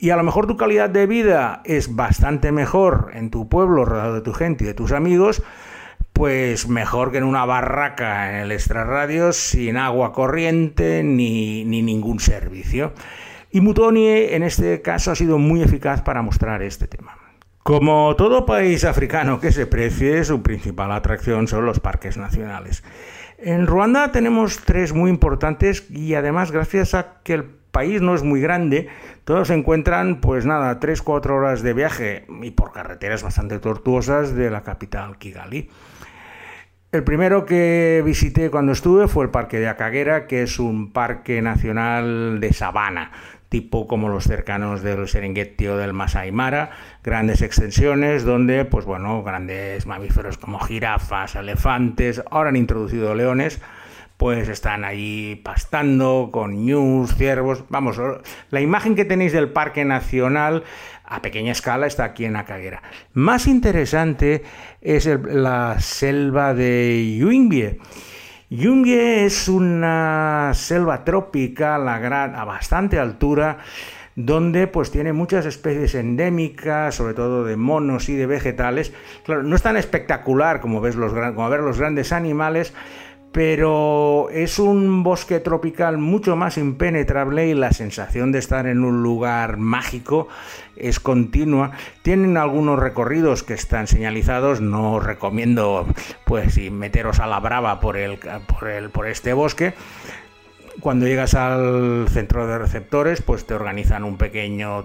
y 0.00 0.10
a 0.10 0.16
lo 0.16 0.24
mejor 0.24 0.48
tu 0.48 0.56
calidad 0.56 0.90
de 0.90 1.06
vida 1.06 1.60
es 1.64 1.94
bastante 1.94 2.50
mejor 2.50 3.12
en 3.14 3.30
tu 3.30 3.48
pueblo, 3.48 3.84
rodeado 3.84 4.14
de 4.14 4.22
tu 4.22 4.32
gente 4.32 4.64
y 4.64 4.66
de 4.66 4.74
tus 4.74 4.90
amigos, 4.90 5.44
pues 6.12 6.68
mejor 6.68 7.12
que 7.12 7.18
en 7.18 7.24
una 7.24 7.44
barraca 7.44 8.30
en 8.30 8.36
el 8.36 8.52
extrarradio 8.52 9.32
sin 9.32 9.76
agua 9.76 10.12
corriente 10.12 11.02
ni, 11.02 11.64
ni 11.64 11.82
ningún 11.82 12.20
servicio. 12.20 12.92
Y 13.50 13.60
Mutoni 13.60 14.06
en 14.06 14.42
este 14.42 14.80
caso 14.82 15.10
ha 15.10 15.16
sido 15.16 15.38
muy 15.38 15.62
eficaz 15.62 16.02
para 16.02 16.22
mostrar 16.22 16.62
este 16.62 16.86
tema. 16.86 17.16
Como 17.62 18.16
todo 18.16 18.46
país 18.46 18.84
africano 18.84 19.40
que 19.40 19.52
se 19.52 19.66
precie, 19.66 20.24
su 20.24 20.42
principal 20.42 20.92
atracción 20.92 21.46
son 21.46 21.66
los 21.66 21.78
parques 21.78 22.16
nacionales. 22.16 22.82
En 23.38 23.66
Ruanda 23.66 24.12
tenemos 24.12 24.60
tres 24.64 24.92
muy 24.92 25.10
importantes 25.10 25.90
y 25.90 26.14
además 26.14 26.52
gracias 26.52 26.94
a 26.94 27.20
que 27.22 27.34
el 27.34 27.44
país 27.44 28.00
no 28.00 28.14
es 28.14 28.22
muy 28.22 28.40
grande, 28.40 28.88
todos 29.24 29.48
se 29.48 29.54
encuentran 29.54 30.20
pues 30.20 30.46
nada, 30.46 30.80
3-4 30.80 31.30
horas 31.30 31.62
de 31.62 31.72
viaje 31.72 32.26
y 32.42 32.50
por 32.50 32.72
carreteras 32.72 33.22
bastante 33.22 33.58
tortuosas 33.58 34.34
de 34.34 34.50
la 34.50 34.62
capital 34.62 35.18
Kigali. 35.18 35.70
El 36.92 37.04
primero 37.04 37.46
que 37.46 38.02
visité 38.04 38.50
cuando 38.50 38.72
estuve 38.72 39.06
fue 39.06 39.22
el 39.22 39.30
Parque 39.30 39.60
de 39.60 39.68
Acaguera, 39.68 40.26
que 40.26 40.42
es 40.42 40.58
un 40.58 40.90
parque 40.90 41.40
nacional 41.40 42.40
de 42.40 42.52
sabana, 42.52 43.12
tipo 43.48 43.86
como 43.86 44.08
los 44.08 44.24
cercanos 44.24 44.82
del 44.82 45.06
Serengeti 45.06 45.68
o 45.68 45.76
del 45.76 45.92
Masai 45.92 46.32
Mara, 46.32 46.72
grandes 47.04 47.42
extensiones 47.42 48.24
donde, 48.24 48.64
pues 48.64 48.86
bueno, 48.86 49.22
grandes 49.22 49.86
mamíferos 49.86 50.36
como 50.36 50.58
jirafas, 50.58 51.36
elefantes, 51.36 52.24
ahora 52.28 52.48
han 52.48 52.56
introducido 52.56 53.14
leones, 53.14 53.60
pues 54.20 54.50
están 54.50 54.84
allí 54.84 55.36
pastando 55.36 56.28
con 56.30 56.66
ñus, 56.66 57.14
ciervos. 57.16 57.64
Vamos, 57.70 57.98
la 58.50 58.60
imagen 58.60 58.94
que 58.94 59.06
tenéis 59.06 59.32
del 59.32 59.48
Parque 59.48 59.86
Nacional 59.86 60.62
a 61.06 61.22
pequeña 61.22 61.52
escala 61.52 61.86
está 61.86 62.04
aquí 62.04 62.26
en 62.26 62.36
Acaguera. 62.36 62.82
Más 63.14 63.46
interesante 63.46 64.42
es 64.82 65.06
la 65.06 65.80
selva 65.80 66.52
de 66.52 67.16
Yuingbie. 67.18 67.78
Yuingbie 68.50 69.24
es 69.24 69.48
una 69.48 70.50
selva 70.52 71.02
trópica 71.02 71.76
a 71.76 72.44
bastante 72.44 72.98
altura 72.98 73.56
donde 74.16 74.66
pues 74.66 74.90
tiene 74.90 75.12
muchas 75.12 75.46
especies 75.46 75.94
endémicas, 75.94 76.94
sobre 76.94 77.14
todo 77.14 77.44
de 77.44 77.56
monos 77.56 78.08
y 78.08 78.16
de 78.16 78.26
vegetales. 78.26 78.92
Claro, 79.24 79.42
no 79.42 79.56
es 79.56 79.62
tan 79.62 79.76
espectacular 79.76 80.60
como, 80.60 80.80
ves 80.80 80.96
los, 80.96 81.12
como 81.12 81.48
ver 81.48 81.60
los 81.60 81.78
grandes 81.78 82.12
animales, 82.12 82.74
pero 83.32 84.28
es 84.30 84.58
un 84.58 85.02
bosque 85.02 85.38
tropical 85.38 85.98
mucho 85.98 86.34
más 86.34 86.58
impenetrable 86.58 87.48
y 87.48 87.54
la 87.54 87.72
sensación 87.72 88.32
de 88.32 88.40
estar 88.40 88.66
en 88.66 88.82
un 88.82 89.02
lugar 89.02 89.56
mágico 89.56 90.28
es 90.76 90.98
continua. 90.98 91.70
Tienen 92.02 92.36
algunos 92.36 92.78
recorridos 92.78 93.42
que 93.44 93.54
están 93.54 93.86
señalizados, 93.86 94.60
no 94.60 94.94
os 94.94 95.04
recomiendo 95.04 95.86
pues 96.24 96.58
meteros 96.70 97.20
a 97.20 97.26
la 97.26 97.38
brava 97.38 97.78
por, 97.78 97.96
por, 98.58 98.68
el, 98.68 98.90
por 98.90 99.06
este 99.06 99.32
bosque. 99.32 99.74
Cuando 100.80 101.06
llegas 101.06 101.34
al 101.34 102.06
centro 102.08 102.46
de 102.46 102.58
receptores, 102.58 103.22
pues 103.22 103.46
te 103.46 103.54
organizan 103.54 104.02
un 104.02 104.16
pequeño 104.16 104.84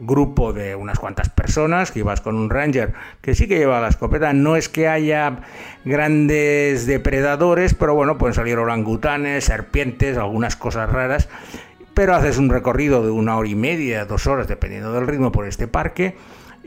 grupo 0.00 0.52
de 0.52 0.74
unas 0.74 0.98
cuantas 0.98 1.28
personas, 1.28 1.90
que 1.90 2.00
ibas 2.00 2.20
con 2.20 2.36
un 2.36 2.50
ranger 2.50 2.92
que 3.20 3.34
sí 3.34 3.48
que 3.48 3.58
lleva 3.58 3.80
la 3.80 3.88
escopeta, 3.88 4.32
no 4.32 4.56
es 4.56 4.68
que 4.68 4.88
haya 4.88 5.40
grandes 5.84 6.86
depredadores, 6.86 7.74
pero 7.74 7.94
bueno, 7.94 8.18
pueden 8.18 8.34
salir 8.34 8.58
orangutanes, 8.58 9.44
serpientes, 9.44 10.16
algunas 10.16 10.56
cosas 10.56 10.90
raras, 10.90 11.28
pero 11.94 12.14
haces 12.14 12.38
un 12.38 12.50
recorrido 12.50 13.02
de 13.02 13.10
una 13.10 13.36
hora 13.36 13.48
y 13.48 13.54
media, 13.54 14.04
dos 14.04 14.26
horas, 14.26 14.48
dependiendo 14.48 14.92
del 14.92 15.06
ritmo 15.06 15.32
por 15.32 15.46
este 15.46 15.66
parque, 15.66 16.16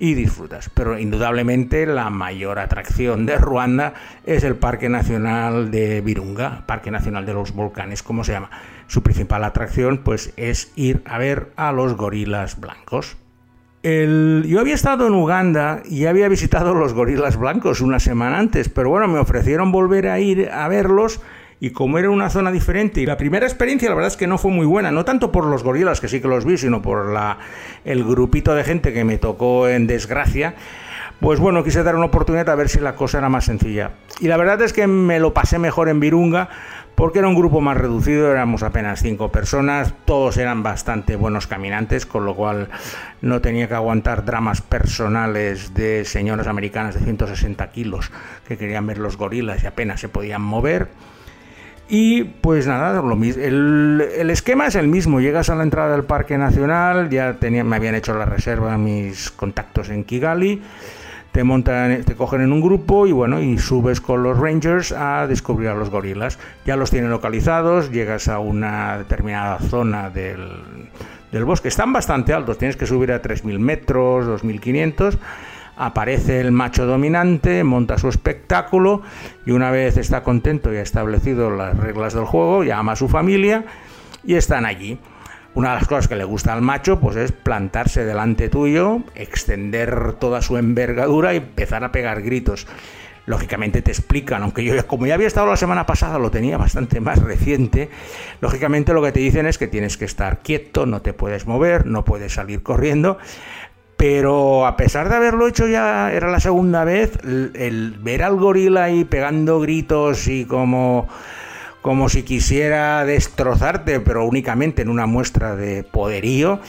y 0.01 0.15
disfrutas. 0.15 0.69
Pero 0.73 0.97
indudablemente 0.97 1.85
la 1.85 2.09
mayor 2.09 2.57
atracción 2.57 3.27
de 3.27 3.37
Ruanda 3.37 3.93
es 4.25 4.43
el 4.43 4.55
Parque 4.55 4.89
Nacional 4.89 5.69
de 5.69 6.01
Virunga, 6.01 6.63
Parque 6.65 6.89
Nacional 6.89 7.27
de 7.27 7.33
los 7.33 7.53
Volcanes, 7.53 8.01
como 8.01 8.23
se 8.23 8.31
llama. 8.31 8.49
Su 8.87 9.03
principal 9.03 9.43
atracción 9.43 9.99
pues 9.99 10.33
es 10.37 10.71
ir 10.75 11.03
a 11.05 11.19
ver 11.19 11.51
a 11.55 11.71
los 11.71 11.95
gorilas 11.95 12.59
blancos. 12.59 13.15
Yo 13.83 14.59
había 14.59 14.75
estado 14.75 15.07
en 15.07 15.13
Uganda 15.15 15.81
y 15.89 16.05
había 16.05 16.27
visitado 16.27 16.75
los 16.75 16.93
gorilas 16.93 17.35
blancos 17.35 17.81
una 17.81 17.99
semana 17.99 18.37
antes, 18.37 18.69
pero 18.69 18.91
bueno, 18.91 19.07
me 19.07 19.17
ofrecieron 19.17 19.71
volver 19.71 20.07
a 20.07 20.19
ir 20.19 20.49
a 20.51 20.67
verlos 20.67 21.19
y 21.59 21.71
como 21.71 21.97
era 21.97 22.11
una 22.11 22.29
zona 22.29 22.51
diferente 22.51 23.01
y 23.01 23.07
la 23.07 23.17
primera 23.17 23.45
experiencia 23.47 23.89
la 23.89 23.95
verdad 23.95 24.11
es 24.11 24.17
que 24.17 24.27
no 24.27 24.37
fue 24.37 24.51
muy 24.51 24.67
buena, 24.67 24.91
no 24.91 25.03
tanto 25.03 25.31
por 25.31 25.45
los 25.45 25.63
gorilas 25.63 25.99
que 25.99 26.07
sí 26.07 26.21
que 26.21 26.27
los 26.27 26.45
vi, 26.45 26.57
sino 26.57 26.83
por 26.83 27.11
la, 27.11 27.39
el 27.83 28.03
grupito 28.03 28.53
de 28.53 28.63
gente 28.63 28.93
que 28.93 29.03
me 29.03 29.17
tocó 29.17 29.67
en 29.67 29.87
desgracia, 29.87 30.53
pues 31.19 31.39
bueno, 31.39 31.63
quise 31.63 31.81
dar 31.81 31.95
una 31.95 32.05
oportunidad 32.05 32.49
a 32.49 32.55
ver 32.55 32.69
si 32.69 32.79
la 32.79 32.95
cosa 32.95 33.19
era 33.19 33.29
más 33.29 33.45
sencilla. 33.45 33.91
Y 34.19 34.27
la 34.27 34.37
verdad 34.37 34.61
es 34.61 34.73
que 34.73 34.87
me 34.87 35.19
lo 35.19 35.33
pasé 35.33 35.59
mejor 35.59 35.87
en 35.89 35.99
Virunga 35.99 36.49
porque 36.95 37.19
era 37.19 37.27
un 37.27 37.35
grupo 37.35 37.61
más 37.61 37.77
reducido, 37.77 38.31
éramos 38.31 38.63
apenas 38.63 39.01
cinco 39.01 39.31
personas, 39.31 39.93
todos 40.05 40.37
eran 40.37 40.63
bastante 40.63 41.15
buenos 41.15 41.47
caminantes, 41.47 42.05
con 42.05 42.25
lo 42.25 42.35
cual 42.35 42.69
no 43.21 43.41
tenía 43.41 43.67
que 43.67 43.73
aguantar 43.73 44.25
dramas 44.25 44.61
personales 44.61 45.73
de 45.73 46.05
señoras 46.05 46.47
americanas 46.47 46.95
de 46.95 47.01
160 47.01 47.71
kilos 47.71 48.11
que 48.47 48.57
querían 48.57 48.85
ver 48.85 48.97
los 48.97 49.17
gorilas 49.17 49.63
y 49.63 49.67
apenas 49.67 49.99
se 49.99 50.09
podían 50.09 50.41
mover. 50.41 50.89
Y 51.89 52.23
pues 52.23 52.67
nada, 52.67 53.01
lo 53.01 53.15
mismo. 53.17 53.43
El, 53.43 54.07
el, 54.17 54.29
esquema 54.29 54.67
es 54.67 54.75
el 54.75 54.87
mismo. 54.87 55.19
Llegas 55.19 55.49
a 55.49 55.55
la 55.55 55.63
entrada 55.63 55.91
del 55.91 56.05
Parque 56.05 56.37
Nacional, 56.37 57.09
ya 57.09 57.33
tenía, 57.33 57.65
me 57.65 57.75
habían 57.75 57.95
hecho 57.95 58.13
la 58.13 58.23
reserva 58.23 58.77
mis 58.77 59.29
contactos 59.29 59.89
en 59.89 60.05
Kigali 60.05 60.61
te 61.31 61.43
montan, 61.43 62.03
te 62.03 62.15
cogen 62.15 62.41
en 62.41 62.51
un 62.51 62.61
grupo 62.61 63.07
y 63.07 63.11
bueno, 63.11 63.41
y 63.41 63.57
subes 63.57 64.01
con 64.01 64.23
los 64.23 64.37
rangers 64.37 64.91
a 64.91 65.27
descubrir 65.27 65.69
a 65.69 65.75
los 65.75 65.89
gorilas. 65.89 66.39
Ya 66.65 66.75
los 66.75 66.91
tienen 66.91 67.09
localizados, 67.09 67.91
llegas 67.91 68.27
a 68.27 68.39
una 68.39 68.97
determinada 68.97 69.59
zona 69.59 70.09
del, 70.09 70.49
del 71.31 71.45
bosque. 71.45 71.69
Están 71.69 71.93
bastante 71.93 72.33
altos, 72.33 72.57
tienes 72.57 72.75
que 72.75 72.85
subir 72.85 73.11
a 73.11 73.21
3.000 73.21 73.59
metros, 73.59 74.43
2.500 74.43 75.17
aparece 75.77 76.39
el 76.39 76.51
macho 76.51 76.85
dominante, 76.85 77.63
monta 77.63 77.97
su 77.97 78.07
espectáculo 78.07 79.01
y 79.47 79.51
una 79.51 79.71
vez 79.71 79.97
está 79.97 80.21
contento 80.21 80.71
y 80.71 80.77
ha 80.77 80.81
establecido 80.81 81.49
las 81.49 81.75
reglas 81.75 82.13
del 82.13 82.25
juego, 82.25 82.63
llama 82.63 82.91
a 82.91 82.95
su 82.95 83.07
familia 83.07 83.65
y 84.23 84.35
están 84.35 84.65
allí. 84.65 84.99
Una 85.53 85.69
de 85.69 85.75
las 85.75 85.87
cosas 85.87 86.07
que 86.07 86.15
le 86.15 86.23
gusta 86.23 86.53
al 86.53 86.61
macho 86.61 86.99
pues 86.99 87.17
es 87.17 87.31
plantarse 87.31 88.05
delante 88.05 88.47
tuyo, 88.47 89.01
extender 89.15 90.13
toda 90.13 90.41
su 90.41 90.57
envergadura 90.57 91.33
y 91.33 91.37
empezar 91.37 91.83
a 91.83 91.91
pegar 91.91 92.21
gritos. 92.21 92.67
Lógicamente 93.25 93.81
te 93.81 93.91
explican, 93.91 94.43
aunque 94.43 94.63
yo 94.63 94.87
como 94.87 95.05
ya 95.05 95.13
había 95.13 95.27
estado 95.27 95.47
la 95.47 95.57
semana 95.57 95.85
pasada, 95.85 96.17
lo 96.17 96.31
tenía 96.31 96.57
bastante 96.57 96.99
más 96.99 97.21
reciente, 97.21 97.89
lógicamente 98.39 98.93
lo 98.93 99.03
que 99.03 99.11
te 99.11 99.19
dicen 99.19 99.45
es 99.45 99.57
que 99.57 99.67
tienes 99.67 99.97
que 99.97 100.05
estar 100.05 100.39
quieto, 100.39 100.85
no 100.85 101.01
te 101.01 101.13
puedes 101.13 101.45
mover, 101.45 101.85
no 101.85 102.03
puedes 102.03 102.33
salir 102.33 102.63
corriendo, 102.63 103.19
pero 104.01 104.65
a 104.65 104.75
pesar 104.75 105.09
de 105.09 105.15
haberlo 105.15 105.47
hecho 105.47 105.67
ya, 105.67 106.11
era 106.11 106.31
la 106.31 106.39
segunda 106.39 106.83
vez, 106.83 107.19
el, 107.23 107.99
ver 108.01 108.23
al 108.23 108.37
gorila 108.37 108.85
ahí 108.85 109.05
pegando 109.05 109.59
gritos 109.59 110.27
y 110.27 110.45
como, 110.45 111.07
como 111.81 112.09
si 112.09 112.23
quisiera 112.23 113.05
destrozarte, 113.05 113.99
pero 113.99 114.25
únicamente 114.25 114.81
en 114.81 114.89
una 114.89 115.05
muestra 115.05 115.55
de 115.55 115.83
poderío, 115.83 116.59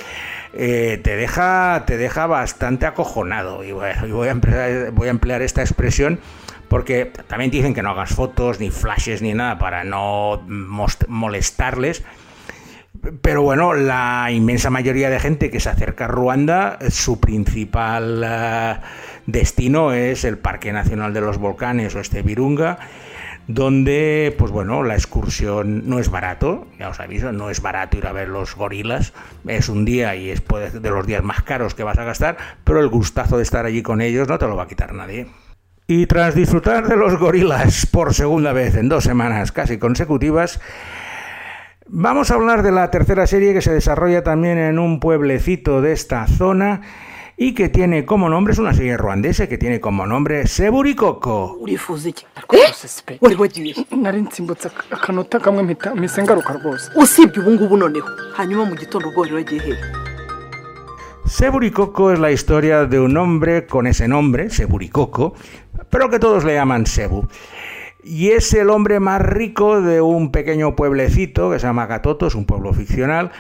eh, 0.55 1.01
te, 1.03 1.17
deja, 1.17 1.85
te 1.87 1.97
deja 1.97 2.27
bastante 2.27 2.87
acojonado. 2.87 3.65
Y, 3.65 3.73
voy, 3.73 4.29
a 4.29 4.31
emplear, 4.31 4.91
voy 4.93 5.09
a 5.09 5.11
emplear 5.11 5.43
esta 5.43 5.61
expresión 5.63 6.21
porque 6.69 7.13
también 7.27 7.51
dicen 7.51 7.75
que 7.75 7.83
no 7.83 7.91
hagas 7.91 8.15
fotos, 8.15 8.59
ni 8.59 8.71
flashes, 8.71 9.21
ni 9.21 9.35
nada 9.35 9.59
para 9.59 9.85
no 9.85 10.43
molestarles 11.09 12.03
pero 13.21 13.43
bueno, 13.43 13.75
la 13.75 14.29
inmensa 14.31 14.71
mayoría 14.71 15.11
de 15.11 15.19
gente 15.19 15.51
que 15.51 15.61
se 15.61 15.69
acerca 15.69 16.05
a 16.05 16.09
Ruanda, 16.09 16.79
su 16.91 17.19
principal 17.19 18.23
eh, 18.25 18.77
destino 19.27 19.93
es 19.93 20.25
el 20.25 20.39
Parque 20.39 20.73
Nacional 20.73 21.13
de 21.13 21.21
los 21.21 21.39
Volcanes 21.39 21.95
o 21.95 22.01
este 22.01 22.23
Virunga, 22.23 22.79
donde, 23.49 24.35
pues 24.39 24.51
bueno, 24.51 24.83
la 24.83 24.95
excursión 24.95 25.89
no 25.89 25.99
es 25.99 26.11
barato, 26.11 26.67
ya 26.79 26.89
os 26.89 27.01
aviso, 27.01 27.33
no 27.33 27.51
es 27.51 27.61
barato 27.61 27.97
ir 27.97 28.07
a 28.07 28.13
ver 28.13 28.29
los 28.29 28.55
gorilas, 28.55 29.13
es 29.47 29.69
un 29.69 29.85
día 29.85 30.15
y 30.17 30.31
es 30.31 30.43
de 30.47 30.91
los 30.91 31.07
días 31.07 31.23
más 31.23 31.43
caros 31.43 31.75
que 31.75 31.83
vas 31.83 31.99
a 31.99 32.05
gastar, 32.05 32.37
pero 32.65 32.81
el 32.81 32.89
gustazo 32.89 33.37
de 33.37 33.43
estar 33.43 33.67
allí 33.67 33.83
con 33.83 34.01
ellos 34.01 34.29
no 34.29 34.39
te 34.39 34.47
lo 34.47 34.57
va 34.57 34.65
a 34.65 34.69
quitar 34.69 34.95
nadie. 34.95 35.27
Y 35.87 36.07
tras 36.07 36.35
disfrutar 36.35 36.87
de 36.87 36.97
los 36.97 37.19
gorilas 37.19 37.87
por 37.87 38.15
segunda 38.15 38.53
vez 38.53 38.77
en 38.77 38.89
dos 38.89 39.05
semanas 39.05 39.53
casi 39.53 39.79
consecutivas, 39.79 40.61
Vamos 41.95 42.31
a 42.31 42.35
hablar 42.37 42.63
de 42.63 42.73
la 42.73 42.91
tercera 42.91 43.27
serie 43.27 43.53
que 43.53 43.61
se 43.61 43.73
desarrolla 43.73 44.23
también 44.23 44.57
en 44.57 44.79
un 44.79 44.99
pueblecito 44.99 45.83
de 45.83 45.93
esta 45.93 46.27
zona 46.27 46.81
y 47.37 47.55
que 47.55 47.69
tiene 47.69 48.05
como 48.05 48.29
nombre, 48.29 48.53
es 48.53 48.59
una 48.59 48.75
serie 48.75 48.97
ruandesa 48.97 49.49
que 49.49 49.59
tiene 49.59 49.81
como 49.81 50.07
nombre 50.07 50.47
Seburikoko. 50.47 51.59
¿Eh? 59.65 59.79
Seburikoko 61.25 62.13
es 62.13 62.19
la 62.19 62.31
historia 62.31 62.85
de 62.85 63.01
un 63.01 63.17
hombre 63.17 63.67
con 63.67 63.87
ese 63.87 64.09
nombre, 64.09 64.51
Seburikoko, 64.51 65.35
pero 65.89 66.11
que 66.11 66.19
todos 66.19 66.45
le 66.45 66.55
llaman 66.55 66.87
Sebu 66.87 67.27
y 68.05 68.31
es 68.31 68.53
el 68.55 68.71
hombre 68.71 68.99
más 69.01 69.23
rico 69.23 69.81
de 69.81 70.01
un 70.01 70.33
pequeño 70.33 70.75
pueblecito 70.75 71.51
que 71.51 71.59
se 71.59 71.67
llama 71.67 71.87
Gatoto, 71.87 72.27
es 72.27 72.35
un 72.35 72.47
pueblo 72.47 72.73
ficcional 72.73 73.31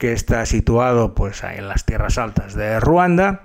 que 0.00 0.12
está 0.12 0.46
situado 0.46 1.14
pues 1.14 1.44
en 1.44 1.68
las 1.68 1.84
tierras 1.84 2.16
altas 2.18 2.54
de 2.54 2.80
Ruanda. 2.80 3.42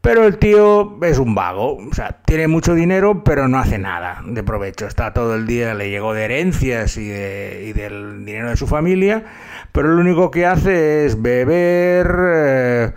Pero 0.00 0.24
el 0.24 0.38
tío 0.38 0.98
es 1.02 1.18
un 1.18 1.34
vago, 1.34 1.76
o 1.76 1.94
sea, 1.94 2.22
tiene 2.24 2.48
mucho 2.48 2.74
dinero, 2.74 3.22
pero 3.22 3.48
no 3.48 3.58
hace 3.58 3.78
nada 3.78 4.22
de 4.26 4.42
provecho. 4.42 4.86
Está 4.86 5.12
todo 5.12 5.34
el 5.34 5.46
día, 5.46 5.74
le 5.74 5.90
llegó 5.90 6.12
de 6.14 6.24
herencias 6.24 6.96
y, 6.96 7.06
del 7.08 8.24
dinero 8.24 8.50
de 8.50 8.56
su 8.56 8.66
familia, 8.66 9.24
pero 9.72 9.88
lo 9.88 10.00
único 10.00 10.30
que 10.30 10.46
hace 10.46 11.04
es 11.04 11.20
beber, 11.20 12.16
eh, 12.18 12.92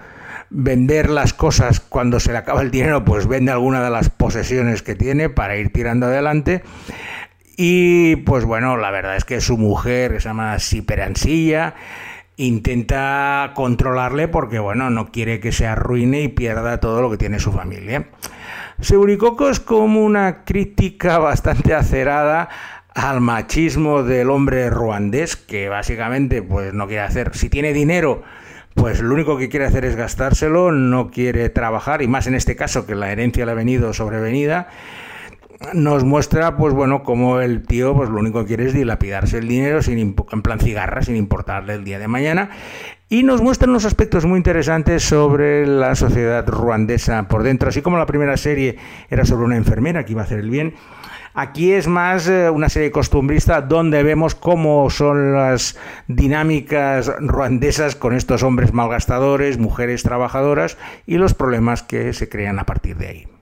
vender 0.50 1.10
las 1.10 1.34
cosas 1.34 1.82
cuando 1.82 2.22
se 2.22 2.32
le 2.32 2.38
acaba 2.38 2.62
el 2.62 2.72
dinero, 2.72 3.04
pues 3.04 3.28
vende 3.28 3.52
alguna 3.52 3.84
de 3.84 3.90
las 3.90 4.10
posesiones 4.10 4.82
que 4.82 4.96
tiene 4.96 5.30
para 5.30 5.58
ir 5.58 5.74
tirando 5.74 6.06
adelante. 6.08 6.64
Y 7.58 8.16
pues 8.16 8.46
bueno, 8.46 8.78
la 8.78 8.90
verdad 8.92 9.18
es 9.18 9.26
que 9.26 9.42
su 9.42 9.58
mujer, 9.58 10.14
que 10.14 10.22
se 10.22 10.30
llama 10.30 10.58
Siperansilla, 10.58 11.76
intenta 12.38 13.52
controlarle 13.56 14.28
porque 14.28 14.60
bueno, 14.60 14.90
no 14.90 15.12
quiere 15.12 15.40
que 15.40 15.52
se 15.52 15.68
arruine 15.68 16.22
y 16.22 16.28
pierda 16.30 16.80
todo 16.80 17.02
lo 17.02 17.10
que 17.10 17.18
tiene 17.18 17.40
su 17.40 17.52
familia. 17.52 18.08
Seguricoco 18.80 19.50
es 19.50 19.60
como 19.60 20.04
una 20.04 20.44
crítica 20.44 21.18
bastante 21.20 21.74
acerada 21.74 22.50
al 22.94 23.22
machismo 23.22 24.04
del 24.04 24.30
hombre 24.30 24.70
ruandés 24.70 25.36
que 25.36 25.70
básicamente 25.70 26.42
pues 26.42 26.74
no 26.74 26.88
quiere 26.88 27.02
hacer 27.02 27.36
si 27.36 27.50
tiene 27.50 27.74
dinero 27.74 28.24
pues 28.76 29.02
lo 29.02 29.14
único 29.14 29.38
que 29.38 29.50
quiere 29.50 29.66
hacer 29.66 29.86
es 29.86 29.96
gastárselo, 29.96 30.72
no 30.72 31.12
quiere 31.12 31.50
trabajar, 31.50 32.02
y 32.02 32.08
más 32.08 32.28
en 32.28 32.36
este 32.36 32.56
caso 32.56 32.86
que 32.86 32.96
la 32.96 33.12
herencia 33.12 33.46
le 33.46 33.52
ha 33.52 33.56
venido 33.56 33.94
sobrevenida, 33.94 34.68
nos 35.74 36.04
muestra, 36.04 36.58
pues 36.58 36.74
bueno, 36.74 37.04
como 37.04 37.40
el 37.40 37.66
tío, 37.66 37.96
pues 37.96 38.10
lo 38.10 38.20
único 38.20 38.42
que 38.42 38.48
quiere 38.48 38.66
es 38.68 38.74
dilapidarse 38.74 39.38
el 39.38 39.48
dinero 39.48 39.82
sin 39.82 40.00
en 40.00 40.42
plan 40.42 40.60
cigarra, 40.60 41.02
sin 41.02 41.16
importarle 41.16 41.76
el 41.76 41.84
día 41.84 42.00
de 42.00 42.08
mañana. 42.08 42.50
Y 43.10 43.24
nos 43.24 43.42
muestra 43.42 43.70
unos 43.70 43.86
aspectos 43.86 44.26
muy 44.26 44.38
interesantes 44.38 45.04
sobre 45.04 45.68
la 45.68 45.96
sociedad 45.96 46.48
ruandesa 46.48 47.28
por 47.28 47.44
dentro, 47.44 47.70
así 47.70 47.82
como 47.82 47.98
la 47.98 48.06
primera 48.06 48.38
serie 48.38 48.78
era 49.10 49.26
sobre 49.26 49.46
una 49.46 49.58
enfermera 49.58 50.04
que 50.04 50.14
iba 50.14 50.22
a 50.22 50.26
hacer 50.26 50.40
el 50.40 50.50
bien. 50.50 50.74
Aquí 51.36 51.74
es 51.74 51.88
más 51.88 52.28
eh, 52.28 52.50
una 52.50 52.70
serie 52.70 52.92
costumbrista 52.92 53.62
donde 53.62 54.04
vemos 54.04 54.36
cómo 54.36 54.90
son 54.92 55.34
las 55.34 55.78
dinámicas 56.08 57.12
ruandesas 57.20 57.96
con 57.96 58.14
estos 58.14 58.44
hombres 58.44 58.72
malgastadores, 58.72 59.58
mujeres 59.58 60.04
trabajadoras 60.04 60.78
y 61.08 61.18
los 61.18 61.34
problemas 61.34 61.82
que 61.82 62.14
se 62.14 62.30
crean 62.30 62.60
a 62.60 62.66
partir 62.66 62.98
de 62.98 63.08
ahí. 63.08 63.33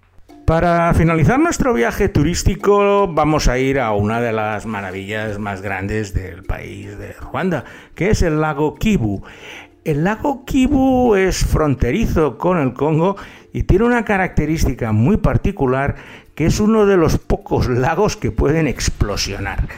Para 0.51 0.93
finalizar 0.93 1.39
nuestro 1.39 1.73
viaje 1.73 2.09
turístico 2.09 3.07
vamos 3.07 3.47
a 3.47 3.57
ir 3.57 3.79
a 3.79 3.93
una 3.93 4.19
de 4.19 4.33
las 4.33 4.65
maravillas 4.65 5.39
más 5.39 5.61
grandes 5.61 6.13
del 6.13 6.43
país 6.43 6.97
de 6.97 7.13
Ruanda, 7.13 7.63
que 7.95 8.09
es 8.09 8.21
el 8.21 8.41
lago 8.41 8.75
Kivu. 8.75 9.23
El 9.85 10.03
lago 10.03 10.43
Kivu 10.43 11.15
es 11.15 11.45
fronterizo 11.45 12.37
con 12.37 12.57
el 12.57 12.73
Congo 12.73 13.15
y 13.53 13.63
tiene 13.63 13.85
una 13.85 14.03
característica 14.03 14.91
muy 14.91 15.15
particular 15.15 15.95
que 16.35 16.47
es 16.47 16.59
uno 16.59 16.85
de 16.85 16.97
los 16.97 17.17
pocos 17.17 17.69
lagos 17.69 18.17
que 18.17 18.31
pueden 18.31 18.67
explosionar. 18.67 19.69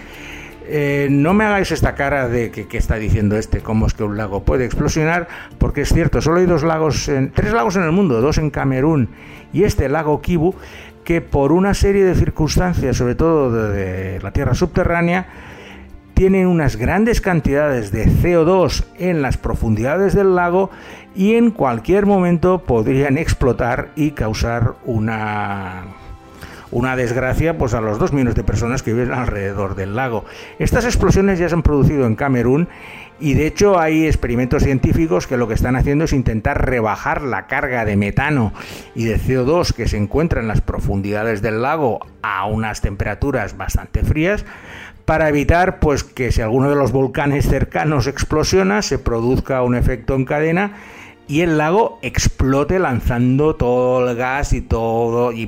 Eh, 0.65 1.07
no 1.11 1.35
me 1.35 1.43
hagáis 1.43 1.71
esta 1.71 1.93
cara 1.93 2.29
de 2.29 2.49
que, 2.49 2.77
está 2.77 2.95
diciendo 2.95 3.37
este, 3.37 3.59
cómo 3.59 3.85
es 3.85 3.93
que 3.93 4.05
un 4.05 4.17
lago 4.17 4.43
puede 4.43 4.65
explosionar, 4.65 5.27
porque 5.59 5.81
es 5.81 5.93
cierto, 5.93 6.19
solo 6.19 6.39
hay 6.39 6.47
dos 6.47 6.63
lagos, 6.63 7.09
en, 7.09 7.31
tres 7.31 7.53
lagos 7.53 7.75
en 7.75 7.83
el 7.83 7.91
mundo, 7.91 8.21
dos 8.21 8.39
en 8.39 8.49
Camerún 8.49 9.09
y 9.53 9.63
este 9.63 9.87
lago 9.87 10.21
Kivu, 10.21 10.55
que 11.03 11.21
por 11.21 11.51
una 11.51 11.73
serie 11.73 12.03
de 12.03 12.15
circunstancias, 12.15 12.97
sobre 12.97 13.15
todo 13.15 13.51
de, 13.69 14.19
la 14.21 14.31
tierra 14.31 14.55
subterránea, 14.55 15.27
tienen 16.13 16.47
unas 16.47 16.75
grandes 16.75 17.21
cantidades 17.21 17.91
de 17.91 18.05
CO2 18.05 18.83
en 18.97 19.21
las 19.21 19.37
profundidades 19.37 20.13
del 20.13 20.35
lago 20.35 20.69
y 21.15 21.35
en 21.35 21.51
cualquier 21.51 22.05
momento 22.05 22.63
podrían 22.63 23.17
explotar 23.17 23.89
y 23.95 24.11
causar 24.11 24.75
una 24.85 25.85
una 26.73 26.95
desgracia 26.95 27.57
pues 27.57 27.75
a 27.75 27.81
los 27.81 27.99
dos 27.99 28.13
millones 28.13 28.33
de 28.33 28.43
personas 28.43 28.81
que 28.81 28.93
viven 28.93 29.11
alrededor 29.11 29.75
del 29.75 29.95
lago. 29.95 30.25
Estas 30.57 30.85
explosiones 30.85 31.37
ya 31.37 31.47
se 31.47 31.53
han 31.53 31.61
producido 31.61 32.07
en 32.07 32.15
Camerún 32.15 32.67
y 33.19 33.35
de 33.35 33.47
hecho 33.47 33.79
hay 33.79 34.05
experimentos 34.05 34.63
científicos 34.63 35.27
que 35.27 35.37
lo 35.37 35.47
que 35.47 35.53
están 35.53 35.75
haciendo 35.75 36.05
es 36.05 36.13
intentar 36.13 36.65
rebajar 36.65 37.21
la 37.21 37.47
carga 37.47 37.85
de 37.85 37.95
metano 37.95 38.53
y 38.95 39.05
de 39.05 39.19
CO2 39.19 39.73
que 39.73 39.87
se 39.87 39.97
encuentra 39.97 40.41
en 40.41 40.47
las 40.47 40.61
profundidades 40.61 41.41
del 41.41 41.61
lago 41.61 41.99
a 42.21 42.45
unas 42.45 42.81
temperaturas 42.81 43.57
bastante 43.57 44.03
frías 44.03 44.45
para 45.05 45.29
evitar 45.29 45.79
pues 45.79 46.03
que 46.03 46.31
si 46.31 46.41
alguno 46.41 46.69
de 46.69 46.75
los 46.75 46.91
volcanes 46.91 47.47
cercanos 47.47 48.07
explosiona 48.07 48.81
se 48.81 48.99
produzca 48.99 49.63
un 49.63 49.75
efecto 49.75 50.15
en 50.15 50.25
cadena 50.25 50.73
y 51.27 51.41
el 51.41 51.57
lago 51.57 51.99
explote 52.01 52.79
lanzando 52.79 53.55
todo 53.55 54.09
el 54.09 54.15
gas 54.15 54.53
y 54.53 54.61
todo 54.61 55.31
y 55.31 55.47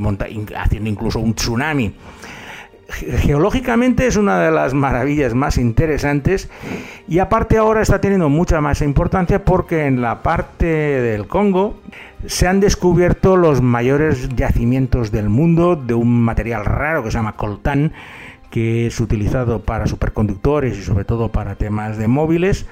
haciendo 0.56 0.90
incluso 0.90 1.20
un 1.20 1.36
tsunami. 1.36 1.94
Geológicamente 2.90 4.08
es 4.08 4.16
una 4.16 4.40
de 4.40 4.52
las 4.52 4.74
maravillas 4.74 5.34
más 5.34 5.58
interesantes 5.58 6.50
y 7.08 7.20
aparte 7.20 7.58
ahora 7.58 7.82
está 7.82 8.00
teniendo 8.00 8.30
mucha 8.30 8.62
más 8.62 8.82
importancia 8.82 9.44
porque 9.44 9.86
en 9.86 10.02
la 10.02 10.22
parte 10.22 10.66
del 10.66 11.28
Congo 11.28 11.78
se 12.28 12.48
han 12.48 12.60
descubierto 12.60 13.38
los 13.38 13.62
mayores 13.62 14.30
yacimientos 14.36 15.12
del 15.12 15.30
mundo 15.30 15.76
de 15.76 15.94
un 15.94 16.22
material 16.22 16.66
raro 16.66 17.04
que 17.04 17.12
se 17.12 17.18
llama 17.18 17.36
coltán 17.36 17.94
que 18.52 18.88
es 18.88 19.00
utilizado 19.00 19.62
para 19.64 19.88
superconductores 19.88 20.78
y 20.78 20.84
sobre 20.84 21.06
todo 21.06 21.30
para 21.30 21.56
temas 21.56 21.98
de 21.98 22.08
móviles 22.08 22.68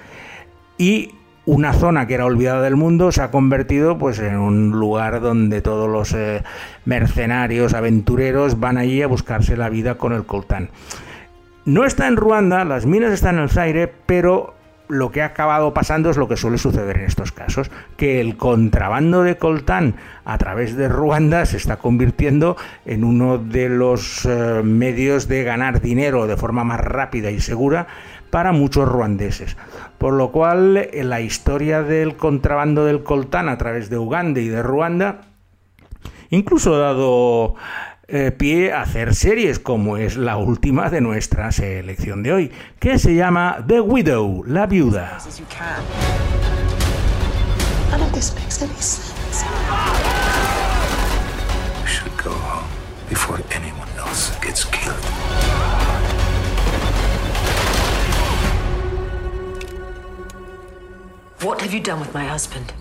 y 0.77 1.11
una 1.45 1.73
zona 1.73 2.07
que 2.07 2.13
era 2.13 2.25
olvidada 2.25 2.61
del 2.61 2.75
mundo 2.75 3.11
se 3.11 3.21
ha 3.21 3.31
convertido 3.31 3.97
pues 3.97 4.19
en 4.19 4.37
un 4.37 4.71
lugar 4.71 5.19
donde 5.19 5.61
todos 5.61 5.89
los 5.89 6.13
eh, 6.13 6.43
mercenarios, 6.85 7.73
aventureros 7.73 8.59
van 8.59 8.77
allí 8.77 9.01
a 9.01 9.07
buscarse 9.07 9.57
la 9.57 9.69
vida 9.69 9.95
con 9.95 10.13
el 10.13 10.25
coltán. 10.25 10.69
No 11.65 11.85
está 11.85 12.07
en 12.07 12.17
Ruanda, 12.17 12.65
las 12.65 12.85
minas 12.85 13.13
están 13.13 13.35
en 13.35 13.43
el 13.43 13.49
Zaire, 13.49 13.91
pero 14.05 14.53
lo 14.89 15.11
que 15.11 15.21
ha 15.21 15.27
acabado 15.27 15.73
pasando 15.73 16.09
es 16.09 16.17
lo 16.17 16.27
que 16.27 16.37
suele 16.37 16.57
suceder 16.57 16.97
en 16.97 17.05
estos 17.05 17.31
casos, 17.31 17.71
que 17.97 18.19
el 18.19 18.37
contrabando 18.37 19.23
de 19.23 19.37
coltán 19.37 19.95
a 20.25 20.37
través 20.37 20.75
de 20.75 20.89
Ruanda 20.89 21.45
se 21.45 21.57
está 21.57 21.77
convirtiendo 21.77 22.57
en 22.85 23.03
uno 23.03 23.37
de 23.37 23.69
los 23.69 24.25
eh, 24.25 24.61
medios 24.63 25.27
de 25.27 25.43
ganar 25.43 25.81
dinero 25.81 26.27
de 26.27 26.37
forma 26.37 26.63
más 26.63 26.79
rápida 26.79 27.31
y 27.31 27.39
segura 27.39 27.87
para 28.33 28.51
muchos 28.51 28.89
ruandeses. 28.89 29.57
Por 29.99 30.15
lo 30.15 30.31
cual, 30.31 30.89
la 30.91 31.21
historia 31.21 31.83
del 31.83 32.15
contrabando 32.15 32.83
del 32.83 33.03
coltán 33.03 33.47
a 33.47 33.59
través 33.59 33.91
de 33.91 33.99
Uganda 33.99 34.39
y 34.39 34.47
de 34.47 34.63
Ruanda 34.63 35.21
incluso 36.31 36.73
ha 36.73 36.79
dado 36.79 37.53
eh, 38.07 38.31
pie 38.31 38.73
a 38.73 38.81
hacer 38.81 39.13
series 39.13 39.59
como 39.59 39.97
es 39.97 40.17
la 40.17 40.37
última 40.37 40.89
de 40.89 40.99
nuestra 40.99 41.51
selección 41.51 42.23
de 42.23 42.33
hoy, 42.33 42.51
que 42.79 42.97
se 42.97 43.13
llama 43.13 43.63
The 43.67 43.81
Widow, 43.81 44.43
la 44.47 44.65
viuda. 44.65 45.19
What 61.43 61.61
have 61.61 61.73
you 61.73 61.83
done 61.83 61.99
with 61.99 62.13
my 62.13 62.25
husband? 62.25 62.71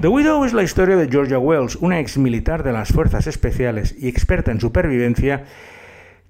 The 0.00 0.08
Widow 0.08 0.46
es 0.46 0.54
la 0.54 0.62
historia 0.62 0.96
de 0.96 1.08
Georgia 1.08 1.38
Wells, 1.38 1.76
una 1.76 2.00
ex 2.00 2.16
militar 2.16 2.62
de 2.62 2.72
las 2.72 2.88
fuerzas 2.88 3.26
especiales 3.26 3.94
y 3.98 4.08
experta 4.08 4.50
en 4.50 4.62
supervivencia 4.62 5.44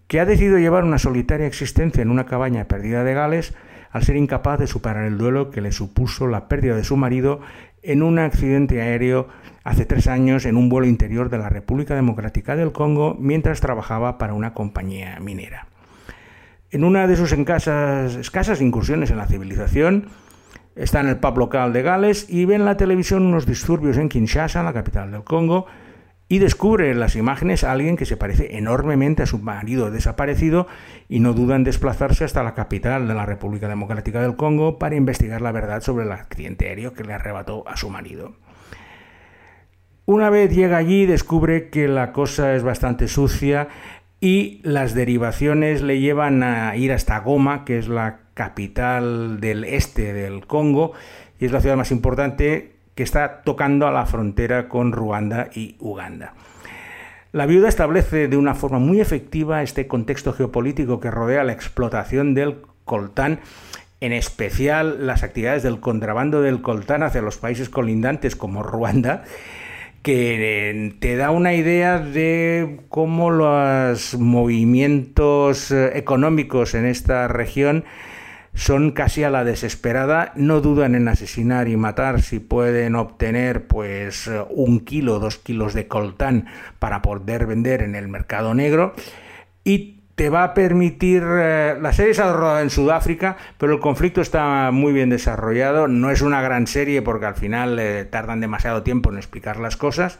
que 0.08 0.18
ha 0.18 0.24
decidido 0.24 0.58
llevar 0.58 0.82
una 0.82 0.98
solitaria 0.98 1.46
existencia 1.46 2.02
en 2.02 2.10
una 2.10 2.26
cabaña 2.26 2.64
perdida 2.64 3.04
de 3.04 3.14
Gales 3.14 3.54
al 3.92 4.02
ser 4.02 4.16
incapaz 4.16 4.58
de 4.58 4.66
superar 4.66 5.04
el 5.04 5.18
duelo 5.18 5.52
que 5.52 5.60
le 5.60 5.70
supuso 5.70 6.26
la 6.26 6.48
pérdida 6.48 6.74
de 6.74 6.82
su 6.82 6.96
marido 6.96 7.40
en 7.82 8.02
un 8.02 8.18
accidente 8.18 8.82
aéreo 8.82 9.28
hace 9.62 9.86
tres 9.86 10.08
años 10.08 10.46
en 10.46 10.56
un 10.56 10.68
vuelo 10.68 10.88
interior 10.88 11.30
de 11.30 11.38
la 11.38 11.48
República 11.48 11.94
Democrática 11.94 12.56
del 12.56 12.72
Congo 12.72 13.16
mientras 13.20 13.60
trabajaba 13.60 14.18
para 14.18 14.34
una 14.34 14.52
compañía 14.52 15.20
minera. 15.20 15.67
En 16.70 16.84
una 16.84 17.06
de 17.06 17.16
sus 17.16 17.32
escasas 17.32 18.60
incursiones 18.60 19.10
en 19.10 19.16
la 19.16 19.26
civilización, 19.26 20.08
está 20.76 21.00
en 21.00 21.08
el 21.08 21.16
pub 21.16 21.38
local 21.38 21.72
de 21.72 21.80
Gales 21.80 22.26
y 22.28 22.44
ve 22.44 22.56
en 22.56 22.66
la 22.66 22.76
televisión 22.76 23.24
unos 23.24 23.46
disturbios 23.46 23.96
en 23.96 24.10
Kinshasa, 24.10 24.62
la 24.62 24.74
capital 24.74 25.10
del 25.10 25.24
Congo, 25.24 25.64
y 26.28 26.40
descubre 26.40 26.90
en 26.90 27.00
las 27.00 27.16
imágenes 27.16 27.64
a 27.64 27.72
alguien 27.72 27.96
que 27.96 28.04
se 28.04 28.18
parece 28.18 28.58
enormemente 28.58 29.22
a 29.22 29.26
su 29.26 29.38
marido 29.38 29.90
desaparecido 29.90 30.66
y 31.08 31.20
no 31.20 31.32
duda 31.32 31.56
en 31.56 31.64
desplazarse 31.64 32.24
hasta 32.24 32.42
la 32.42 32.52
capital 32.52 33.08
de 33.08 33.14
la 33.14 33.24
República 33.24 33.66
Democrática 33.66 34.20
del 34.20 34.36
Congo 34.36 34.78
para 34.78 34.94
investigar 34.94 35.40
la 35.40 35.52
verdad 35.52 35.80
sobre 35.80 36.04
el 36.04 36.12
accidente 36.12 36.68
aéreo 36.68 36.92
que 36.92 37.04
le 37.04 37.14
arrebató 37.14 37.66
a 37.66 37.78
su 37.78 37.88
marido. 37.88 38.34
Una 40.04 40.30
vez 40.30 40.54
llega 40.54 40.78
allí 40.78 41.04
descubre 41.04 41.68
que 41.68 41.86
la 41.86 42.12
cosa 42.12 42.54
es 42.54 42.62
bastante 42.62 43.08
sucia 43.08 43.68
y 44.20 44.60
las 44.62 44.94
derivaciones 44.94 45.82
le 45.82 46.00
llevan 46.00 46.42
a 46.42 46.76
ir 46.76 46.92
hasta 46.92 47.18
Goma, 47.20 47.64
que 47.64 47.78
es 47.78 47.88
la 47.88 48.20
capital 48.34 49.40
del 49.40 49.64
este 49.64 50.12
del 50.12 50.46
Congo 50.46 50.92
y 51.38 51.46
es 51.46 51.52
la 51.52 51.60
ciudad 51.60 51.76
más 51.76 51.90
importante 51.90 52.72
que 52.94 53.02
está 53.02 53.42
tocando 53.42 53.86
a 53.86 53.92
la 53.92 54.06
frontera 54.06 54.68
con 54.68 54.92
Ruanda 54.92 55.50
y 55.54 55.76
Uganda. 55.78 56.34
La 57.30 57.46
viuda 57.46 57.68
establece 57.68 58.26
de 58.26 58.36
una 58.36 58.54
forma 58.54 58.78
muy 58.78 59.00
efectiva 59.00 59.62
este 59.62 59.86
contexto 59.86 60.32
geopolítico 60.32 60.98
que 60.98 61.10
rodea 61.10 61.44
la 61.44 61.52
explotación 61.52 62.34
del 62.34 62.62
coltán, 62.84 63.40
en 64.00 64.12
especial 64.12 65.06
las 65.06 65.22
actividades 65.22 65.62
del 65.62 65.78
contrabando 65.78 66.40
del 66.40 66.62
coltán 66.62 67.02
hacia 67.02 67.22
los 67.22 67.36
países 67.36 67.68
colindantes 67.68 68.34
como 68.34 68.62
Ruanda, 68.62 69.24
que 70.02 70.70
eh, 70.70 70.94
te 71.00 71.16
da 71.16 71.30
una 71.30 71.54
idea 71.54 71.98
de 71.98 72.80
cómo 72.88 73.30
los 73.30 74.14
movimientos 74.18 75.70
eh, 75.70 75.98
económicos 75.98 76.74
en 76.74 76.86
esta 76.86 77.28
región 77.28 77.84
son 78.54 78.90
casi 78.90 79.22
a 79.22 79.30
la 79.30 79.44
desesperada, 79.44 80.32
no 80.34 80.60
dudan 80.60 80.96
en 80.96 81.06
asesinar 81.06 81.68
y 81.68 81.76
matar. 81.76 82.22
Si 82.22 82.40
pueden 82.40 82.96
obtener 82.96 83.66
pues 83.68 84.26
eh, 84.26 84.44
un 84.50 84.80
kilo, 84.80 85.20
dos 85.20 85.38
kilos 85.38 85.74
de 85.74 85.86
coltán 85.86 86.46
para 86.78 87.00
poder 87.00 87.46
vender 87.46 87.82
en 87.82 87.94
el 87.94 88.08
mercado 88.08 88.54
negro. 88.54 88.94
Y 89.62 89.97
te 90.18 90.30
va 90.30 90.42
a 90.42 90.52
permitir, 90.52 91.22
la 91.22 91.92
serie 91.92 92.12
se 92.12 92.22
ha 92.22 92.32
rodado 92.32 92.58
en 92.58 92.70
Sudáfrica, 92.70 93.36
pero 93.56 93.72
el 93.72 93.78
conflicto 93.78 94.20
está 94.20 94.72
muy 94.72 94.92
bien 94.92 95.10
desarrollado, 95.10 95.86
no 95.86 96.10
es 96.10 96.22
una 96.22 96.42
gran 96.42 96.66
serie 96.66 97.02
porque 97.02 97.26
al 97.26 97.36
final 97.36 97.80
tardan 98.10 98.40
demasiado 98.40 98.82
tiempo 98.82 99.12
en 99.12 99.16
explicar 99.18 99.60
las 99.60 99.76
cosas, 99.76 100.18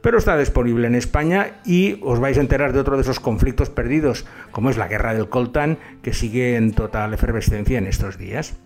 pero 0.00 0.18
está 0.18 0.36
disponible 0.36 0.88
en 0.88 0.96
España 0.96 1.52
y 1.64 2.00
os 2.02 2.18
vais 2.18 2.36
a 2.36 2.40
enterar 2.40 2.72
de 2.72 2.80
otro 2.80 2.96
de 2.96 3.02
esos 3.02 3.20
conflictos 3.20 3.70
perdidos, 3.70 4.26
como 4.50 4.70
es 4.70 4.76
la 4.76 4.88
guerra 4.88 5.14
del 5.14 5.28
coltán, 5.28 5.78
que 6.02 6.12
sigue 6.12 6.56
en 6.56 6.72
total 6.72 7.14
efervescencia 7.14 7.78
en 7.78 7.86
estos 7.86 8.18
días. 8.18 8.56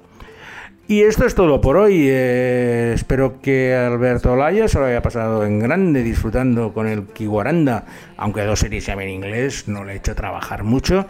Y 0.89 1.03
esto 1.03 1.27
es 1.27 1.35
todo 1.35 1.61
por 1.61 1.77
hoy. 1.77 2.07
Eh, 2.09 2.93
espero 2.95 3.41
que 3.41 3.75
Alberto 3.75 4.33
Olaya 4.33 4.69
se 4.69 4.79
lo 4.79 4.85
haya 4.85 5.03
pasado 5.03 5.45
en 5.45 5.59
grande 5.59 6.05
disfrutando 6.05 6.73
con 6.73 6.87
el 6.87 7.05
Kiwaranda, 7.07 7.85
aunque 8.17 8.43
dos 8.43 8.61
series 8.61 8.89
en 8.89 9.09
inglés, 9.09 9.67
no 9.67 9.85
le 9.85 9.95
he 9.95 9.97
hecho 9.97 10.15
trabajar 10.15 10.63
mucho. 10.63 11.07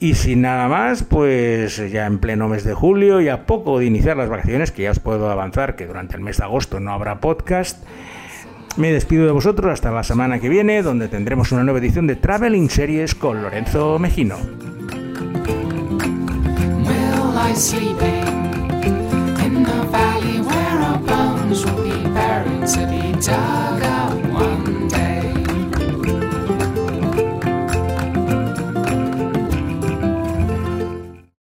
Y 0.00 0.14
sin 0.14 0.42
nada 0.42 0.68
más, 0.68 1.02
pues 1.02 1.76
ya 1.90 2.06
en 2.06 2.18
pleno 2.18 2.48
mes 2.48 2.64
de 2.64 2.72
julio 2.72 3.20
y 3.20 3.28
a 3.28 3.44
poco 3.46 3.78
de 3.78 3.86
iniciar 3.86 4.16
las 4.16 4.30
vacaciones, 4.30 4.72
que 4.72 4.82
ya 4.84 4.90
os 4.90 5.00
puedo 5.00 5.30
avanzar 5.30 5.76
que 5.76 5.86
durante 5.86 6.16
el 6.16 6.22
mes 6.22 6.38
de 6.38 6.44
agosto 6.44 6.80
no 6.80 6.92
habrá 6.92 7.20
podcast. 7.20 7.84
Me 8.76 8.90
despido 8.90 9.26
de 9.26 9.32
vosotros 9.32 9.70
hasta 9.70 9.92
la 9.92 10.02
semana 10.02 10.40
que 10.40 10.48
viene, 10.48 10.82
donde 10.82 11.08
tendremos 11.08 11.52
una 11.52 11.62
nueva 11.62 11.78
edición 11.78 12.06
de 12.06 12.16
Traveling 12.16 12.70
Series 12.70 13.14
con 13.14 13.42
Lorenzo 13.42 13.98
Mejino. 13.98 14.36
John's 21.54 21.66
will 21.66 21.84
be 21.84 22.02
buried 22.02 22.66
to 22.66 22.86
be 22.88 23.12
dug 23.20 23.82
up. 23.82 24.03